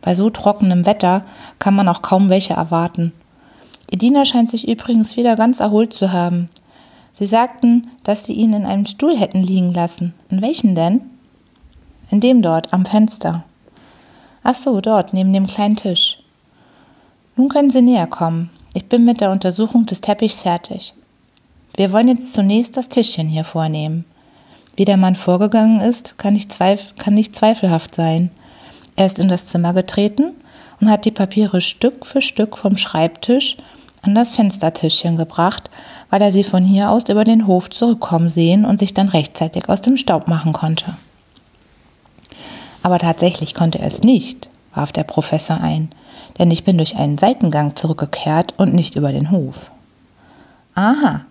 Bei 0.00 0.16
so 0.16 0.30
trockenem 0.30 0.84
Wetter 0.84 1.22
kann 1.60 1.76
man 1.76 1.86
auch 1.86 2.02
kaum 2.02 2.28
welche 2.28 2.54
erwarten. 2.54 3.12
Ihr 3.88 3.98
Diener 3.98 4.24
scheint 4.24 4.50
sich 4.50 4.66
übrigens 4.66 5.16
wieder 5.16 5.36
ganz 5.36 5.60
erholt 5.60 5.92
zu 5.92 6.10
haben. 6.10 6.48
Sie 7.12 7.26
sagten, 7.26 7.90
dass 8.04 8.24
Sie 8.24 8.32
ihn 8.32 8.52
in 8.52 8.64
einem 8.64 8.86
Stuhl 8.86 9.16
hätten 9.16 9.42
liegen 9.42 9.74
lassen. 9.74 10.14
In 10.30 10.42
welchem 10.42 10.74
denn? 10.74 11.02
In 12.10 12.20
dem 12.20 12.42
dort, 12.42 12.72
am 12.72 12.84
Fenster. 12.84 13.44
Ach 14.42 14.54
so, 14.54 14.80
dort, 14.80 15.12
neben 15.12 15.32
dem 15.32 15.46
kleinen 15.46 15.76
Tisch. 15.76 16.18
Nun 17.36 17.48
können 17.48 17.70
Sie 17.70 17.82
näher 17.82 18.06
kommen. 18.06 18.50
Ich 18.74 18.86
bin 18.86 19.04
mit 19.04 19.20
der 19.20 19.30
Untersuchung 19.30 19.86
des 19.86 20.00
Teppichs 20.00 20.40
fertig. 20.40 20.94
Wir 21.76 21.92
wollen 21.92 22.08
jetzt 22.08 22.34
zunächst 22.34 22.76
das 22.76 22.88
Tischchen 22.88 23.28
hier 23.28 23.44
vornehmen. 23.44 24.04
Wie 24.76 24.84
der 24.84 24.96
Mann 24.96 25.16
vorgegangen 25.16 25.80
ist, 25.80 26.18
kann, 26.18 26.34
ich 26.34 26.48
zweif 26.48 26.94
kann 26.96 27.14
nicht 27.14 27.36
zweifelhaft 27.36 27.94
sein. 27.94 28.30
Er 28.96 29.06
ist 29.06 29.18
in 29.18 29.28
das 29.28 29.46
Zimmer 29.46 29.74
getreten 29.74 30.32
und 30.80 30.90
hat 30.90 31.04
die 31.04 31.10
Papiere 31.10 31.60
Stück 31.60 32.04
für 32.04 32.20
Stück 32.20 32.56
vom 32.56 32.76
Schreibtisch 32.76 33.56
an 34.02 34.14
das 34.14 34.32
Fenstertischchen 34.32 35.16
gebracht, 35.16 35.70
weil 36.10 36.20
er 36.20 36.32
sie 36.32 36.44
von 36.44 36.64
hier 36.64 36.90
aus 36.90 37.08
über 37.08 37.24
den 37.24 37.46
Hof 37.46 37.70
zurückkommen 37.70 38.28
sehen 38.28 38.64
und 38.64 38.78
sich 38.78 38.94
dann 38.94 39.08
rechtzeitig 39.08 39.68
aus 39.68 39.80
dem 39.80 39.96
Staub 39.96 40.28
machen 40.28 40.52
konnte. 40.52 40.96
Aber 42.82 42.98
tatsächlich 42.98 43.54
konnte 43.54 43.78
er 43.78 43.86
es 43.86 44.02
nicht, 44.02 44.50
warf 44.74 44.90
der 44.90 45.04
Professor 45.04 45.60
ein, 45.60 45.90
denn 46.38 46.50
ich 46.50 46.64
bin 46.64 46.76
durch 46.76 46.96
einen 46.96 47.16
Seitengang 47.16 47.76
zurückgekehrt 47.76 48.54
und 48.58 48.74
nicht 48.74 48.96
über 48.96 49.12
den 49.12 49.30
Hof. 49.30 49.70
Aha, 50.74 51.22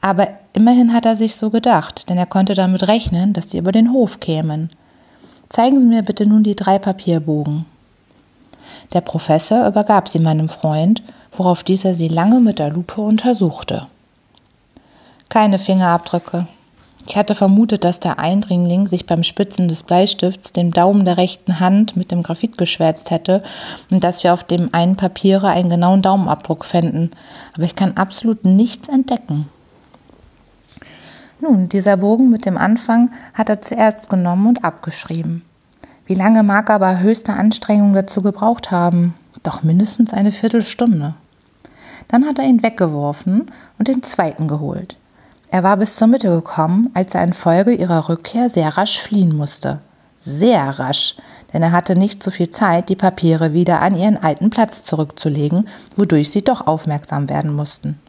aber 0.00 0.28
immerhin 0.52 0.92
hat 0.92 1.06
er 1.06 1.16
sich 1.16 1.34
so 1.34 1.50
gedacht, 1.50 2.08
denn 2.08 2.18
er 2.18 2.26
konnte 2.26 2.54
damit 2.54 2.86
rechnen, 2.86 3.32
dass 3.32 3.50
sie 3.50 3.58
über 3.58 3.72
den 3.72 3.92
Hof 3.92 4.20
kämen. 4.20 4.70
Zeigen 5.48 5.78
Sie 5.78 5.86
mir 5.86 6.02
bitte 6.02 6.26
nun 6.26 6.42
die 6.42 6.56
drei 6.56 6.78
Papierbogen. 6.78 7.64
Der 8.92 9.00
Professor 9.00 9.66
übergab 9.66 10.08
sie 10.08 10.18
meinem 10.18 10.48
Freund, 10.48 11.02
worauf 11.38 11.62
dieser 11.62 11.94
sie 11.94 12.08
lange 12.08 12.40
mit 12.40 12.58
der 12.58 12.70
Lupe 12.70 13.00
untersuchte. 13.00 13.86
Keine 15.28 15.58
Fingerabdrücke. 15.58 16.46
Ich 17.08 17.16
hatte 17.16 17.36
vermutet, 17.36 17.84
dass 17.84 18.00
der 18.00 18.18
Eindringling 18.18 18.88
sich 18.88 19.06
beim 19.06 19.22
Spitzen 19.22 19.68
des 19.68 19.84
Bleistifts 19.84 20.52
den 20.52 20.72
Daumen 20.72 21.04
der 21.04 21.16
rechten 21.16 21.60
Hand 21.60 21.96
mit 21.96 22.10
dem 22.10 22.24
Graphit 22.24 22.58
geschwärzt 22.58 23.10
hätte 23.10 23.44
und 23.90 24.02
dass 24.02 24.24
wir 24.24 24.34
auf 24.34 24.42
dem 24.42 24.74
einen 24.74 24.96
Papiere 24.96 25.48
einen 25.48 25.70
genauen 25.70 26.02
Daumenabdruck 26.02 26.64
fänden. 26.64 27.12
Aber 27.54 27.62
ich 27.62 27.76
kann 27.76 27.96
absolut 27.96 28.44
nichts 28.44 28.88
entdecken. 28.88 29.48
Nun, 31.40 31.68
dieser 31.68 31.98
Bogen 31.98 32.30
mit 32.30 32.44
dem 32.44 32.56
Anfang 32.56 33.10
hat 33.34 33.50
er 33.50 33.60
zuerst 33.60 34.08
genommen 34.08 34.46
und 34.46 34.64
abgeschrieben. 34.64 35.42
Wie 36.06 36.14
lange 36.14 36.42
mag 36.42 36.70
er 36.70 36.78
bei 36.78 37.00
höchster 37.00 37.36
Anstrengung 37.36 37.94
dazu 37.94 38.20
gebraucht 38.20 38.70
haben? 38.70 39.14
Doch 39.42 39.62
mindestens 39.62 40.12
eine 40.12 40.32
Viertelstunde. 40.32 41.14
Dann 42.08 42.26
hat 42.26 42.38
er 42.38 42.44
ihn 42.44 42.62
weggeworfen 42.62 43.50
und 43.78 43.88
den 43.88 44.02
zweiten 44.02 44.48
geholt. 44.48 44.96
Er 45.50 45.62
war 45.62 45.76
bis 45.76 45.96
zur 45.96 46.08
Mitte 46.08 46.28
gekommen, 46.28 46.90
als 46.94 47.14
er 47.14 47.24
infolge 47.24 47.72
ihrer 47.72 48.08
Rückkehr 48.08 48.48
sehr 48.48 48.76
rasch 48.76 49.00
fliehen 49.00 49.36
musste. 49.36 49.80
Sehr 50.20 50.78
rasch, 50.78 51.16
denn 51.52 51.62
er 51.62 51.72
hatte 51.72 51.94
nicht 51.94 52.22
so 52.22 52.30
viel 52.30 52.50
Zeit, 52.50 52.88
die 52.88 52.96
Papiere 52.96 53.52
wieder 53.52 53.80
an 53.80 53.96
ihren 53.96 54.22
alten 54.22 54.50
Platz 54.50 54.82
zurückzulegen, 54.82 55.68
wodurch 55.96 56.30
sie 56.30 56.42
doch 56.42 56.66
aufmerksam 56.66 57.28
werden 57.28 57.54
mussten. 57.54 58.00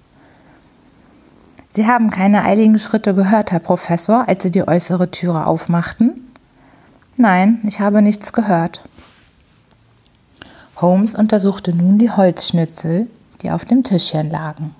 Sie 1.69 1.85
haben 1.85 2.09
keine 2.09 2.43
eiligen 2.43 2.79
Schritte 2.79 3.13
gehört, 3.13 3.51
Herr 3.51 3.59
Professor, 3.59 4.27
als 4.27 4.41
Sie 4.41 4.49
die 4.49 4.67
äußere 4.67 5.11
Türe 5.11 5.45
aufmachten? 5.45 6.27
Nein, 7.17 7.59
ich 7.67 7.79
habe 7.79 8.01
nichts 8.01 8.33
gehört. 8.33 8.81
Holmes 10.77 11.13
untersuchte 11.13 11.75
nun 11.75 11.99
die 11.99 12.09
Holzschnitzel, 12.09 13.07
die 13.41 13.51
auf 13.51 13.65
dem 13.65 13.83
Tischchen 13.83 14.29
lagen. 14.29 14.75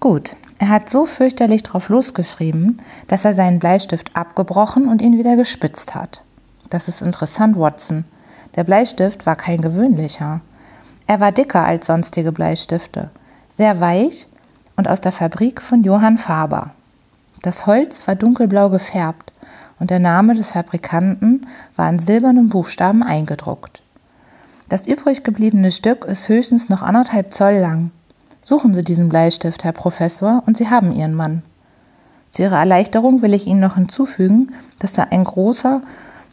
Gut, 0.00 0.36
er 0.58 0.68
hat 0.68 0.88
so 0.88 1.06
fürchterlich 1.06 1.62
drauf 1.62 1.88
losgeschrieben, 1.88 2.80
dass 3.06 3.24
er 3.24 3.34
seinen 3.34 3.58
Bleistift 3.58 4.14
abgebrochen 4.14 4.88
und 4.88 5.02
ihn 5.02 5.18
wieder 5.18 5.36
gespitzt 5.36 5.94
hat. 5.94 6.22
Das 6.70 6.88
ist 6.88 7.02
interessant, 7.02 7.58
Watson. 7.58 8.04
Der 8.56 8.64
Bleistift 8.64 9.26
war 9.26 9.36
kein 9.36 9.60
gewöhnlicher. 9.60 10.40
Er 11.06 11.20
war 11.20 11.32
dicker 11.32 11.64
als 11.64 11.86
sonstige 11.86 12.32
Bleistifte, 12.32 13.10
sehr 13.48 13.80
weich 13.80 14.28
und 14.76 14.88
aus 14.88 15.00
der 15.00 15.12
Fabrik 15.12 15.62
von 15.62 15.82
Johann 15.82 16.18
Faber. 16.18 16.72
Das 17.42 17.66
Holz 17.66 18.06
war 18.06 18.14
dunkelblau 18.14 18.68
gefärbt 18.68 19.32
und 19.78 19.90
der 19.90 20.00
Name 20.00 20.34
des 20.34 20.50
Fabrikanten 20.50 21.46
war 21.76 21.88
in 21.88 21.98
silbernen 21.98 22.48
Buchstaben 22.48 23.02
eingedruckt. 23.02 23.82
Das 24.68 24.86
übrig 24.86 25.22
gebliebene 25.22 25.72
Stück 25.72 26.04
ist 26.04 26.28
höchstens 26.28 26.68
noch 26.68 26.82
anderthalb 26.82 27.32
Zoll 27.32 27.54
lang. 27.54 27.90
Suchen 28.42 28.74
Sie 28.74 28.84
diesen 28.84 29.08
Bleistift, 29.08 29.64
Herr 29.64 29.72
Professor, 29.72 30.42
und 30.46 30.58
Sie 30.58 30.68
haben 30.68 30.92
Ihren 30.92 31.14
Mann. 31.14 31.42
Zu 32.30 32.42
Ihrer 32.42 32.58
Erleichterung 32.58 33.22
will 33.22 33.32
ich 33.32 33.46
Ihnen 33.46 33.60
noch 33.60 33.76
hinzufügen, 33.76 34.52
dass 34.78 34.98
er 34.98 35.10
ein 35.12 35.24
großer, 35.24 35.80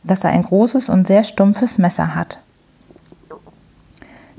dass 0.03 0.23
er 0.23 0.31
ein 0.31 0.43
großes 0.43 0.89
und 0.89 1.07
sehr 1.07 1.23
stumpfes 1.23 1.77
Messer 1.77 2.13
hat. 2.13 2.39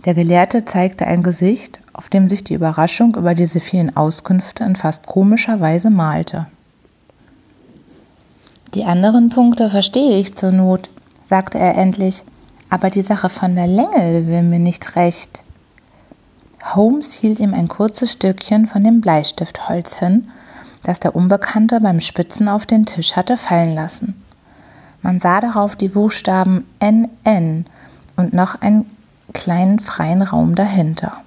Der 0.04 0.14
Gelehrte 0.14 0.64
zeigte 0.64 1.06
ein 1.06 1.22
Gesicht, 1.22 1.80
auf 1.92 2.10
dem 2.10 2.28
sich 2.28 2.44
die 2.44 2.54
Überraschung 2.54 3.16
über 3.16 3.34
diese 3.34 3.60
vielen 3.60 3.96
Auskünfte 3.96 4.62
in 4.64 4.76
fast 4.76 5.06
komischer 5.06 5.60
Weise 5.60 5.90
malte. 5.90 6.46
Die 8.74 8.84
anderen 8.84 9.30
Punkte 9.30 9.70
verstehe 9.70 10.18
ich 10.18 10.34
zur 10.34 10.52
Not, 10.52 10.90
sagte 11.24 11.58
er 11.58 11.76
endlich, 11.76 12.24
aber 12.70 12.90
die 12.90 13.02
Sache 13.02 13.28
von 13.28 13.54
der 13.54 13.66
Länge 13.66 14.26
will 14.26 14.42
mir 14.42 14.58
nicht 14.58 14.96
recht. 14.96 15.44
Holmes 16.74 17.12
hielt 17.12 17.38
ihm 17.38 17.54
ein 17.54 17.68
kurzes 17.68 18.12
Stückchen 18.12 18.66
von 18.66 18.82
dem 18.82 19.00
Bleistiftholz 19.00 19.96
hin, 19.96 20.28
das 20.82 21.00
der 21.00 21.14
Unbekannte 21.14 21.80
beim 21.80 22.00
Spitzen 22.00 22.48
auf 22.48 22.66
den 22.66 22.86
Tisch 22.86 23.14
hatte 23.14 23.36
fallen 23.36 23.74
lassen. 23.74 24.22
Man 25.02 25.20
sah 25.20 25.40
darauf 25.40 25.76
die 25.76 25.88
Buchstaben 25.88 26.66
NN 26.80 27.66
und 28.16 28.32
noch 28.32 28.60
einen 28.60 28.90
kleinen 29.32 29.78
freien 29.78 30.22
Raum 30.22 30.54
dahinter. 30.54 31.18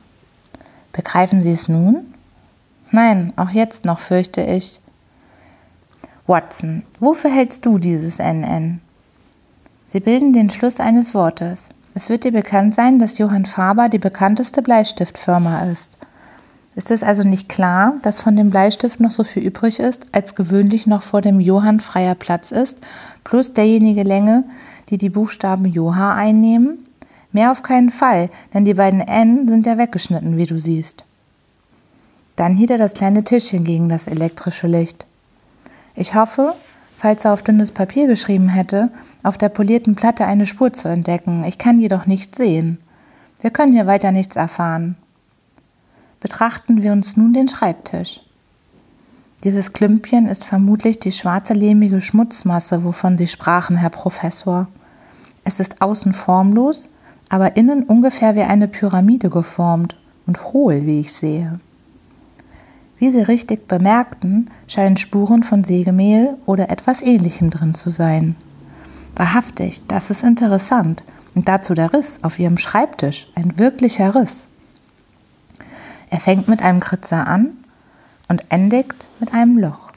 Begreifen 0.92 1.42
Sie 1.42 1.52
es 1.52 1.68
nun? 1.68 2.14
Nein, 2.92 3.34
auch 3.38 3.50
jetzt 3.50 3.86
noch 3.86 4.00
fürchte 4.00 4.42
ich. 4.42 4.82
Watson, 6.28 6.84
wofür 7.00 7.32
hältst 7.32 7.66
du 7.66 7.78
dieses 7.78 8.20
NN? 8.20 8.82
Sie 9.92 10.02
bilden 10.02 10.34
den 10.34 10.52
Schluss 10.52 10.80
eines 10.80 11.16
Wortes. 11.16 11.70
Es 11.96 12.10
wird 12.10 12.24
dir 12.24 12.32
bekannt 12.32 12.76
sein, 12.76 13.00
dass 13.00 13.18
Johann 13.18 13.48
Faber 13.48 13.90
die 13.90 13.98
bekannteste 13.98 14.62
Bleistiftfirma 14.62 15.64
ist. 15.64 15.98
Ist 16.76 16.92
es 16.92 17.02
also 17.02 17.24
nicht 17.24 17.50
klar, 17.50 17.96
dass 18.04 18.22
von 18.22 18.36
dem 18.36 18.52
Bleistift 18.52 19.00
noch 19.00 19.10
so 19.10 19.24
viel 19.24 19.42
übrig 19.42 19.80
ist, 19.80 20.06
als 20.12 20.36
gewöhnlich 20.36 20.86
noch 20.86 21.02
vor 21.02 21.22
dem 21.22 21.40
Johann 21.40 21.80
freier 21.80 22.14
Platz 22.14 22.52
ist, 22.52 22.78
plus 23.24 23.54
derjenige 23.54 24.04
Länge, 24.04 24.44
die 24.90 25.00
die 25.00 25.10
Buchstaben 25.10 25.66
Joha 25.66 26.14
einnehmen? 26.14 26.86
Mehr 27.32 27.52
auf 27.52 27.64
keinen 27.64 27.90
Fall, 27.90 28.30
denn 28.54 28.66
die 28.66 28.76
beiden 28.76 29.02
N 29.02 29.48
sind 29.48 29.66
ja 29.66 29.80
weggeschnitten, 29.80 30.38
wie 30.38 30.46
du 30.46 30.60
siehst. 30.60 31.04
Dann 32.36 32.56
hielt 32.56 32.70
er 32.70 32.78
das 32.78 32.94
kleine 32.94 33.24
Tischchen 33.24 33.64
gegen 33.64 33.90
das 33.90 34.06
elektrische 34.06 34.68
Licht. 34.68 35.08
Ich 35.96 36.14
hoffe, 36.14 36.54
falls 37.00 37.24
er 37.24 37.32
auf 37.32 37.42
dünnes 37.44 37.72
Papier 37.72 38.08
geschrieben 38.08 38.50
hätte, 38.50 38.90
auf 39.24 39.38
der 39.38 39.48
polierten 39.48 39.96
Platte 39.96 40.26
eine 40.26 40.46
Spur 40.46 40.74
zu 40.74 40.90
entdecken. 40.90 41.46
Ich 41.46 41.58
kann 41.58 41.80
jedoch 41.80 42.06
nichts 42.06 42.38
sehen. 42.38 42.78
Wir 43.40 43.52
können 43.52 43.72
hier 43.72 43.88
weiter 43.88 44.12
nichts 44.12 44.36
erfahren. 44.36 44.98
Betrachten 46.20 46.82
wir 46.82 46.92
uns 46.92 47.16
nun 47.16 47.32
den 47.32 47.48
Schreibtisch. 47.48 48.20
Dieses 49.46 49.72
Klümpchen 49.72 50.28
ist 50.28 50.44
vermutlich 50.44 51.00
die 51.00 51.14
schwarze 51.14 51.54
lehmige 51.54 52.02
Schmutzmasse, 52.02 52.84
wovon 52.84 53.16
Sie 53.16 53.28
sprachen, 53.28 53.78
Herr 53.78 53.92
Professor. 53.92 54.68
Es 55.46 55.62
ist 55.62 55.82
außen 55.82 56.12
formlos, 56.12 56.90
aber 57.30 57.56
innen 57.56 57.84
ungefähr 57.84 58.36
wie 58.36 58.42
eine 58.42 58.68
Pyramide 58.68 59.30
geformt 59.30 59.96
und 60.28 60.52
hohl, 60.52 60.86
wie 60.86 61.00
ich 61.00 61.14
sehe. 61.14 61.62
Wie 63.00 63.10
Sie 63.10 63.22
richtig 63.22 63.68
bemerkten, 63.68 64.50
scheinen 64.68 64.98
Spuren 64.98 65.44
von 65.44 65.64
Sägemehl 65.64 66.38
oder 66.46 66.70
etwas 66.70 67.02
Ähnlichem 67.02 67.50
drin 67.50 67.74
zu 67.74 67.90
sein. 67.90 68.36
Wahrhaftig, 69.16 69.88
das 69.88 70.10
ist 70.10 70.24
interessant. 70.24 71.04
Und 71.34 71.48
dazu 71.48 71.74
der 71.74 71.94
Riss 71.94 72.20
auf 72.22 72.38
Ihrem 72.40 72.58
Schreibtisch, 72.58 73.28
ein 73.36 73.58
wirklicher 73.58 74.16
Riss. 74.16 74.48
Er 76.10 76.20
fängt 76.20 76.50
mit 76.50 76.62
einem 76.62 76.82
Kritzer 76.82 77.28
an 77.28 77.52
und 78.28 78.44
endigt 78.50 79.08
mit 79.20 79.34
einem 79.34 79.58
Loch. 79.58 79.92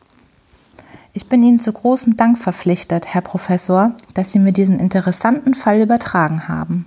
Ich 1.13 1.29
bin 1.29 1.43
Ihnen 1.43 1.59
zu 1.59 1.73
großem 1.73 2.17
Dank 2.17 2.39
verpflichtet, 2.39 3.13
Herr 3.13 3.21
Professor, 3.21 3.97
dass 4.15 4.31
Sie 4.31 4.39
mir 4.39 4.53
diesen 4.53 4.79
interessanten 4.79 5.55
Fall 5.55 5.81
übertragen 5.81 6.49
haben. 6.49 6.87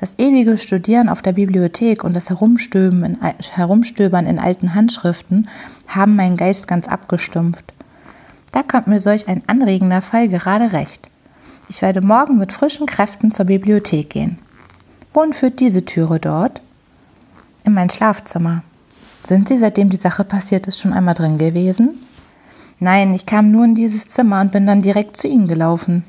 Das 0.00 0.14
ewige 0.18 0.56
Studieren 0.56 1.10
auf 1.10 1.20
der 1.20 1.34
Bibliothek 1.34 2.04
und 2.04 2.14
das 2.14 2.30
Herumstöbern 2.30 3.04
in, 3.04 3.18
Herumstöbern 3.20 4.26
in 4.26 4.38
alten 4.38 4.74
Handschriften 4.74 5.46
haben 5.86 6.16
meinen 6.16 6.38
Geist 6.38 6.66
ganz 6.66 6.88
abgestumpft. 6.88 7.74
Da 8.50 8.62
kommt 8.62 8.86
mir 8.86 8.98
solch 8.98 9.28
ein 9.28 9.42
anregender 9.46 10.00
Fall 10.00 10.30
gerade 10.30 10.72
recht. 10.72 11.10
Ich 11.68 11.82
werde 11.82 12.00
morgen 12.00 12.38
mit 12.38 12.50
frischen 12.50 12.86
Kräften 12.86 13.30
zur 13.30 13.44
Bibliothek 13.44 14.08
gehen. 14.08 14.38
Wohin 15.12 15.34
führt 15.34 15.60
diese 15.60 15.84
Türe 15.84 16.18
dort? 16.18 16.62
In 17.64 17.74
mein 17.74 17.90
Schlafzimmer. 17.90 18.62
Sind 19.28 19.48
Sie, 19.48 19.58
seitdem 19.58 19.90
die 19.90 19.98
Sache 19.98 20.24
passiert 20.24 20.66
ist, 20.66 20.78
schon 20.78 20.94
einmal 20.94 21.12
drin 21.14 21.36
gewesen? 21.36 21.90
Nein, 22.78 23.12
ich 23.12 23.26
kam 23.26 23.50
nur 23.50 23.66
in 23.66 23.74
dieses 23.74 24.08
Zimmer 24.08 24.40
und 24.40 24.50
bin 24.50 24.66
dann 24.66 24.80
direkt 24.80 25.18
zu 25.18 25.28
Ihnen 25.28 25.46
gelaufen. 25.46 26.04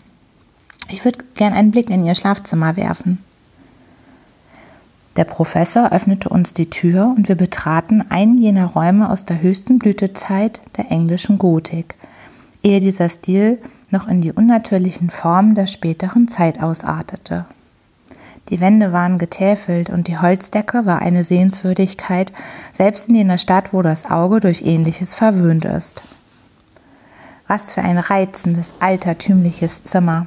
Ich 0.88 1.04
würde 1.04 1.26
gern 1.36 1.52
einen 1.52 1.72
Blick 1.72 1.90
in 1.90 2.06
Ihr 2.06 2.16
Schlafzimmer 2.16 2.78
werfen. 2.78 3.18
Der 5.22 5.26
Professor 5.26 5.92
öffnete 5.92 6.30
uns 6.30 6.52
die 6.52 6.72
Tür 6.72 7.14
und 7.16 7.28
wir 7.28 7.36
betraten 7.36 8.04
einen 8.10 8.34
jener 8.34 8.66
Räume 8.66 9.08
aus 9.08 9.24
der 9.24 9.40
höchsten 9.40 9.78
Blütezeit 9.78 10.62
der 10.78 10.90
englischen 10.90 11.38
Gotik, 11.38 11.94
ehe 12.64 12.80
dieser 12.80 13.08
Stil 13.08 13.60
noch 13.92 14.08
in 14.08 14.22
die 14.22 14.32
unnatürlichen 14.32 15.12
Formen 15.12 15.54
der 15.54 15.68
späteren 15.68 16.28
Zeit 16.28 16.60
ausartete. 16.60 17.46
Die 18.50 18.60
Wände 18.60 18.94
waren 18.94 19.20
getäfelt 19.20 19.92
und 19.92 20.08
die 20.08 20.18
Holzdecke 20.18 20.88
war 20.88 21.04
eine 21.04 21.24
Sehenswürdigkeit, 21.24 22.34
selbst 22.74 23.08
in 23.08 23.14
jener 23.14 23.38
Stadt, 23.38 23.74
wo 23.74 23.84
das 23.84 24.10
Auge 24.10 24.40
durch 24.40 24.64
ähnliches 24.66 25.14
verwöhnt 25.14 25.66
ist. 25.66 26.02
Was 27.46 27.74
für 27.74 27.84
ein 27.84 28.00
reizendes, 28.00 28.74
altertümliches 28.80 29.84
Zimmer. 29.84 30.26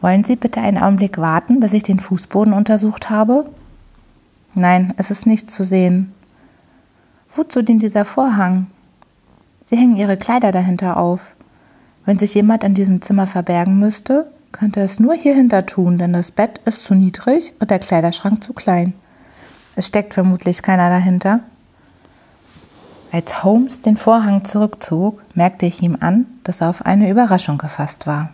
Wollen 0.00 0.22
Sie 0.22 0.36
bitte 0.36 0.60
einen 0.60 0.78
Augenblick 0.78 1.18
warten, 1.18 1.58
bis 1.58 1.72
ich 1.72 1.82
den 1.82 1.98
Fußboden 1.98 2.52
untersucht 2.52 3.10
habe? 3.10 3.50
Nein, 4.54 4.94
es 4.96 5.10
ist 5.10 5.26
nicht 5.26 5.50
zu 5.50 5.64
sehen. 5.64 6.12
Wozu 7.34 7.62
dient 7.62 7.82
dieser 7.82 8.04
Vorhang? 8.04 8.68
Sie 9.64 9.76
hängen 9.76 9.96
Ihre 9.96 10.16
Kleider 10.16 10.52
dahinter 10.52 10.96
auf. 10.96 11.34
Wenn 12.04 12.18
sich 12.18 12.32
jemand 12.34 12.64
in 12.64 12.74
diesem 12.74 13.02
Zimmer 13.02 13.26
verbergen 13.26 13.78
müsste, 13.78 14.30
könnte 14.52 14.80
es 14.80 14.98
nur 14.98 15.14
hierhinter 15.14 15.66
tun, 15.66 15.98
denn 15.98 16.12
das 16.12 16.30
Bett 16.30 16.60
ist 16.64 16.84
zu 16.84 16.94
niedrig 16.94 17.52
und 17.60 17.70
der 17.70 17.80
Kleiderschrank 17.80 18.42
zu 18.42 18.54
klein. 18.54 18.94
Es 19.76 19.88
steckt 19.88 20.14
vermutlich 20.14 20.62
keiner 20.62 20.88
dahinter. 20.88 21.40
Als 23.12 23.42
Holmes 23.42 23.82
den 23.82 23.96
Vorhang 23.96 24.44
zurückzog, 24.44 25.22
merkte 25.34 25.66
ich 25.66 25.82
ihm 25.82 25.96
an, 26.00 26.26
dass 26.44 26.60
er 26.60 26.70
auf 26.70 26.86
eine 26.86 27.10
Überraschung 27.10 27.58
gefasst 27.58 28.06
war 28.06 28.30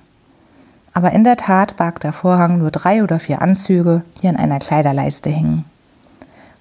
aber 0.94 1.12
in 1.12 1.24
der 1.24 1.36
Tat 1.36 1.76
barg 1.76 2.00
der 2.00 2.12
Vorhang 2.12 2.58
nur 2.58 2.70
drei 2.70 3.02
oder 3.02 3.18
vier 3.18 3.42
Anzüge, 3.42 4.02
die 4.22 4.28
an 4.28 4.36
einer 4.36 4.60
Kleiderleiste 4.60 5.28
hingen. 5.28 5.64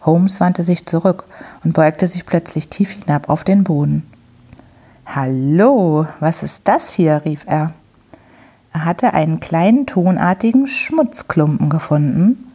Holmes 0.01 0.41
wandte 0.41 0.63
sich 0.63 0.85
zurück 0.85 1.25
und 1.63 1.73
beugte 1.73 2.07
sich 2.07 2.25
plötzlich 2.25 2.67
tief 2.67 2.89
hinab 2.89 3.29
auf 3.29 3.43
den 3.43 3.63
Boden. 3.63 4.03
Hallo, 5.05 6.07
was 6.19 6.43
ist 6.43 6.61
das 6.65 6.91
hier? 6.91 7.21
rief 7.23 7.45
er. 7.47 7.73
Er 8.73 8.85
hatte 8.85 9.13
einen 9.13 9.39
kleinen 9.39 9.85
tonartigen 9.85 10.65
Schmutzklumpen 10.65 11.69
gefunden, 11.69 12.51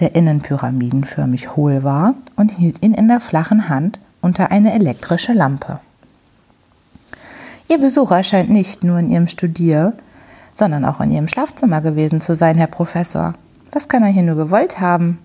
der 0.00 0.14
innen 0.14 0.40
pyramidenförmig 0.40 1.54
hohl 1.54 1.84
war 1.84 2.14
und 2.34 2.50
hielt 2.50 2.82
ihn 2.82 2.94
in 2.94 3.08
der 3.08 3.20
flachen 3.20 3.68
Hand 3.68 4.00
unter 4.22 4.50
eine 4.50 4.72
elektrische 4.72 5.34
Lampe. 5.34 5.80
Ihr 7.68 7.78
Besucher 7.78 8.22
scheint 8.22 8.48
nicht 8.48 8.82
nur 8.82 8.98
in 8.98 9.10
ihrem 9.10 9.28
Studier, 9.28 9.92
sondern 10.52 10.84
auch 10.84 11.00
in 11.00 11.10
Ihrem 11.10 11.28
Schlafzimmer 11.28 11.80
gewesen 11.80 12.20
zu 12.20 12.34
sein, 12.34 12.56
Herr 12.56 12.66
Professor. 12.66 13.34
Was 13.72 13.88
kann 13.88 14.02
er 14.02 14.08
hier 14.08 14.22
nur 14.22 14.36
gewollt 14.36 14.80
haben? 14.80 15.18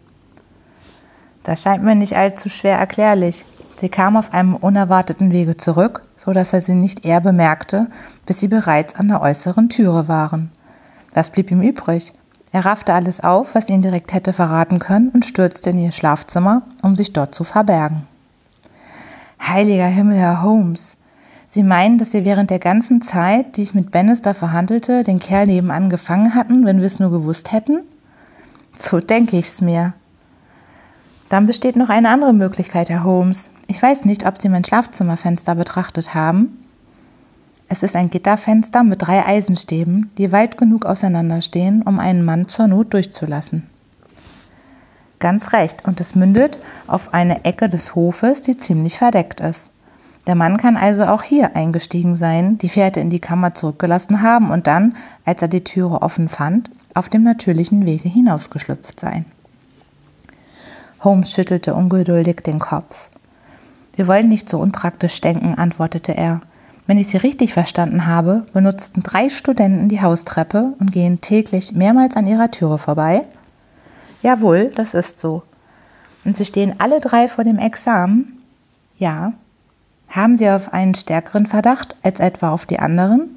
Das 1.44 1.62
scheint 1.62 1.84
mir 1.84 1.96
nicht 1.96 2.16
allzu 2.16 2.50
schwer 2.50 2.78
erklärlich. 2.78 3.46
Sie 3.78 3.90
kam 3.90 4.18
auf 4.18 4.34
einem 4.34 4.56
unerwarteten 4.56 5.32
Wege 5.32 5.58
zurück, 5.58 6.04
so 6.16 6.32
dass 6.32 6.54
er 6.54 6.62
sie 6.62 6.76
nicht 6.76 7.06
eher 7.06 7.22
bemerkte, 7.22 7.88
bis 8.26 8.40
sie 8.40 8.48
bereits 8.48 8.96
an 8.96 9.10
der 9.10 9.22
äußeren 9.22 9.70
Türe 9.70 10.08
waren. 10.08 10.52
Was 11.14 11.30
blieb 11.30 11.52
ihm 11.52 11.62
übrig? 11.62 12.14
Er 12.52 12.66
raffte 12.66 12.94
alles 12.94 13.20
auf, 13.20 13.54
was 13.54 13.70
ihn 13.70 13.82
direkt 13.82 14.14
hätte 14.14 14.32
verraten 14.32 14.80
können, 14.80 15.10
und 15.10 15.26
stürzte 15.26 15.72
in 15.72 15.78
ihr 15.78 15.92
Schlafzimmer, 15.92 16.62
um 16.84 16.96
sich 16.96 17.12
dort 17.12 17.36
zu 17.36 17.44
verbergen. 17.44 18.08
Heiliger 19.46 19.88
Himmel, 19.88 20.18
Herr 20.18 20.42
Holmes, 20.42 20.98
Sie 21.56 21.64
meinen, 21.64 21.98
dass 21.98 22.12
Sie 22.12 22.26
während 22.26 22.50
der 22.50 22.60
ganzen 22.60 23.02
Zeit, 23.02 23.56
die 23.56 23.62
ich 23.62 23.74
mit 23.74 23.90
Bannister 23.90 24.34
verhandelte, 24.34 25.06
den 25.06 25.20
Kerl 25.20 25.46
nebenan 25.46 25.90
gefangen 25.90 26.36
hatten, 26.36 26.66
wenn 26.66 26.82
wir 26.82 26.86
es 26.88 27.00
nur 27.00 27.12
gewusst 27.12 27.54
hätten? 27.54 27.84
So 28.78 29.00
denke 29.00 29.38
ich's 29.38 29.62
mir. 29.62 29.94
Dann 31.30 31.46
besteht 31.46 31.78
noch 31.78 31.88
eine 31.88 32.10
andere 32.10 32.34
Möglichkeit, 32.34 32.90
Herr 32.90 33.06
Holmes. 33.06 33.52
Ich 33.68 33.82
weiß 33.82 34.04
nicht, 34.04 34.28
ob 34.28 34.42
Sie 34.42 34.50
mein 34.50 34.66
Schlafzimmerfenster 34.66 35.56
betrachtet 35.56 36.14
haben. 36.14 36.60
Es 37.70 37.84
ist 37.84 37.96
ein 37.96 38.10
Gitterfenster 38.10 38.84
mit 38.84 39.04
drei 39.04 39.26
Eisenstäben, 39.26 40.12
die 40.18 40.34
weit 40.34 40.58
genug 40.58 40.86
auseinanderstehen, 40.86 41.84
um 41.84 42.00
einen 42.00 42.26
Mann 42.26 42.50
zur 42.50 42.68
Not 42.68 42.94
durchzulassen. 42.94 43.64
Ganz 45.20 45.54
recht, 45.54 45.86
und 45.86 46.02
es 46.02 46.16
mündet 46.16 46.60
auf 46.86 47.14
eine 47.14 47.46
Ecke 47.46 47.70
des 47.70 47.96
Hofes, 47.96 48.42
die 48.42 48.58
ziemlich 48.58 48.98
verdeckt 48.98 49.40
ist. 49.40 49.72
Der 50.28 50.36
Mann 50.36 50.58
kann 50.58 50.76
also 50.76 51.06
auch 51.06 51.22
hier 51.22 51.56
eingestiegen 51.56 52.16
sein, 52.16 52.58
die 52.58 52.70
Fährte 52.70 53.00
in 53.00 53.10
die 53.10 53.20
Kammer 53.20 53.54
zurückgelassen 53.54 54.22
haben 54.22 54.50
und 54.50 54.68
dann, 54.68 54.96
als 55.24 55.42
er 55.42 55.48
die 55.48 55.64
Türe 55.64 56.02
offen 56.02 56.30
fand, 56.30 56.72
auf 56.96 57.10
dem 57.10 57.24
natürlichen 57.24 57.86
Wege 57.86 58.10
hinausgeschlüpft 58.10 59.00
sein. 59.00 59.26
Holmes 61.04 61.32
schüttelte 61.32 61.76
ungeduldig 61.76 62.38
den 62.38 62.58
Kopf. 62.58 63.10
Wir 63.96 64.08
wollen 64.08 64.28
nicht 64.28 64.50
so 64.50 64.60
unpraktisch 64.60 65.22
denken, 65.22 65.56
antwortete 65.56 66.18
er. 66.18 66.42
Wenn 66.88 66.98
ich 66.98 67.08
Sie 67.08 67.18
richtig 67.18 67.54
verstanden 67.54 68.06
habe, 68.06 68.46
benutzten 68.54 69.04
drei 69.04 69.30
Studenten 69.30 69.90
die 69.90 70.02
Haustreppe 70.02 70.74
und 70.80 70.92
gehen 70.92 71.22
täglich 71.22 71.72
mehrmals 71.74 72.16
an 72.16 72.28
ihrer 72.28 72.52
Türe 72.52 72.78
vorbei. 72.78 73.24
Jawohl, 74.22 74.72
das 74.76 74.94
ist 74.94 75.20
so. 75.20 75.44
Und 76.26 76.36
Sie 76.36 76.46
stehen 76.46 76.76
alle 76.80 77.00
drei 77.00 77.28
vor 77.28 77.44
dem 77.44 77.60
Examen? 77.60 78.42
Ja. 78.98 79.34
Haben 80.10 80.38
Sie 80.38 80.50
auf 80.50 80.74
einen 80.74 80.96
stärkeren 80.96 81.46
Verdacht 81.46 81.96
als 82.04 82.20
etwa 82.20 82.52
auf 82.52 82.66
die 82.66 82.80
anderen? 82.80 83.30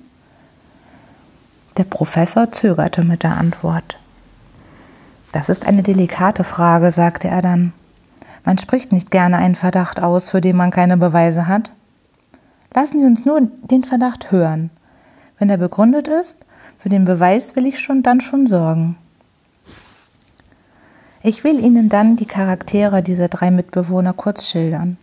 Der 1.77 1.85
Professor 1.85 2.51
zögerte 2.51 3.05
mit 3.05 3.23
der 3.23 3.37
Antwort. 3.37 3.99
Das 5.33 5.49
ist 5.49 5.67
eine 5.67 5.83
delikate 5.83 6.45
Frage, 6.45 6.91
sagte 6.93 7.29
er 7.29 7.43
dann. 7.43 7.73
Man 8.45 8.59
spricht 8.59 8.93
nicht 8.93 9.11
gerne 9.11 9.37
einen 9.37 9.55
Verdacht 9.55 10.01
aus, 10.01 10.31
für 10.31 10.41
den 10.41 10.57
man 10.57 10.71
keine 10.71 10.97
Beweise 10.97 11.47
hat. 11.47 11.73
Lassen 12.75 12.99
Sie 12.99 13.05
uns 13.05 13.25
nur 13.25 13.41
den 13.43 13.85
Verdacht 13.85 14.31
hören. 14.31 14.71
Wenn 15.39 15.51
er 15.51 15.59
begründet 15.59 16.09
ist, 16.09 16.39
für 16.79 16.89
den 16.89 17.05
Beweis 17.05 17.57
will 17.57 17.67
ich 17.67 17.79
schon 17.79 18.03
dann 18.03 18.21
schon 18.21 18.47
sorgen. 18.47 18.97
Ich 21.23 21.45
will 21.45 21.59
Ihnen 21.65 21.89
dann 21.89 22.17
die 22.17 22.27
Charaktere 22.27 23.03
dieser 23.03 23.29
drei 23.29 23.51
Mitbewohner 23.51 24.13
kurz 24.13 24.49
schildern. 24.49 24.97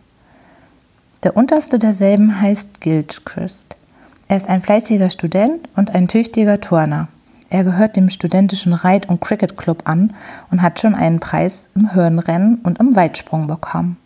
Der 1.22 1.36
unterste 1.36 1.78
derselben 1.78 2.40
heißt 2.40 2.80
Gilchrist. 2.80 3.76
Er 4.28 4.36
ist 4.36 4.48
ein 4.48 4.60
fleißiger 4.60 5.10
Student 5.10 5.68
und 5.76 5.94
ein 5.94 6.08
tüchtiger 6.08 6.60
Turner. 6.60 7.08
Er 7.48 7.64
gehört 7.64 7.96
dem 7.96 8.10
studentischen 8.10 8.72
Reit- 8.72 9.08
und 9.08 9.20
Cricket-Club 9.20 9.82
an 9.84 10.14
und 10.50 10.62
hat 10.62 10.80
schon 10.80 10.94
einen 10.94 11.20
Preis 11.20 11.66
im 11.74 11.94
Hürdenrennen 11.94 12.56
und 12.56 12.80
im 12.80 12.96
Weitsprung 12.96 13.46
bekommen. 13.46 13.96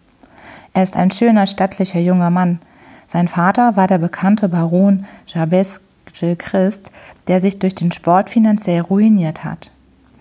Er 0.73 0.83
ist 0.83 0.95
ein 0.97 1.11
schöner, 1.11 1.47
stattlicher 1.47 2.01
junger 2.01 2.31
Mann. 2.31 2.61
Sein 3.07 3.29
Vater 3.29 3.77
war 3.77 3.87
der 3.87 3.99
bekannte 3.99 4.49
Baron 4.49 5.07
Jabez 5.27 5.81
Gilchrist, 6.13 6.93
der 7.29 7.41
sich 7.41 7.59
durch 7.59 7.75
den 7.75 7.93
Sport 7.93 8.31
finanziell 8.31 8.83
ruiniert 8.83 9.43
hat. 9.43 9.71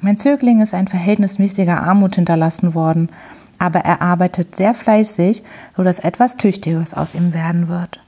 Mein 0.02 0.18
Zögling 0.18 0.62
ist 0.62 0.74
ein 0.74 0.88
verhältnismäßiger 0.88 1.84
Armut 1.84 2.16
hinterlassen 2.16 2.74
worden, 2.74 3.10
aber 3.60 3.80
er 3.80 4.02
arbeitet 4.02 4.56
sehr 4.56 4.74
fleißig, 4.74 5.44
so 5.76 5.84
dass 5.84 6.00
etwas 6.00 6.38
Tüchtiges 6.38 6.94
aus 6.94 7.14
ihm 7.14 7.34
werden 7.34 7.68
wird. 7.68 8.00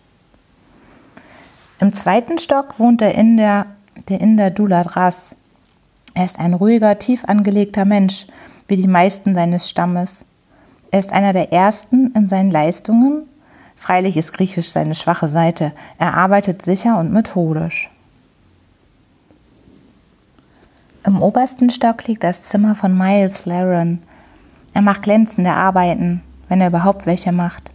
Im 1.79 1.93
zweiten 1.93 2.39
Stock 2.39 2.79
wohnt 2.79 3.01
der 3.01 3.15
Inder, 3.15 3.65
der 4.07 4.21
Inder 4.21 4.49
Dulat 4.49 4.95
Ras. 4.95 5.35
Er 6.13 6.25
ist 6.25 6.39
ein 6.39 6.53
ruhiger, 6.53 6.97
tief 6.99 7.25
angelegter 7.25 7.85
Mensch, 7.85 8.27
wie 8.67 8.77
die 8.77 8.87
meisten 8.87 9.35
seines 9.35 9.69
Stammes. 9.69 10.25
Er 10.91 10.99
ist 10.99 11.11
einer 11.11 11.33
der 11.33 11.51
ersten 11.51 12.11
in 12.13 12.27
seinen 12.27 12.51
Leistungen. 12.51 13.27
Freilich 13.75 14.15
ist 14.17 14.33
Griechisch 14.33 14.69
seine 14.69 14.93
schwache 14.93 15.27
Seite. 15.27 15.71
Er 15.97 16.15
arbeitet 16.15 16.61
sicher 16.61 16.99
und 16.99 17.11
methodisch. 17.11 17.89
Im 21.03 21.21
obersten 21.21 21.71
Stock 21.71 22.05
liegt 22.07 22.23
das 22.23 22.43
Zimmer 22.43 22.75
von 22.75 22.95
Miles 22.95 23.45
Laren. 23.45 24.03
Er 24.73 24.81
macht 24.81 25.03
glänzende 25.03 25.51
Arbeiten, 25.51 26.21
wenn 26.47 26.61
er 26.61 26.67
überhaupt 26.67 27.05
welche 27.05 27.31
macht. 27.31 27.71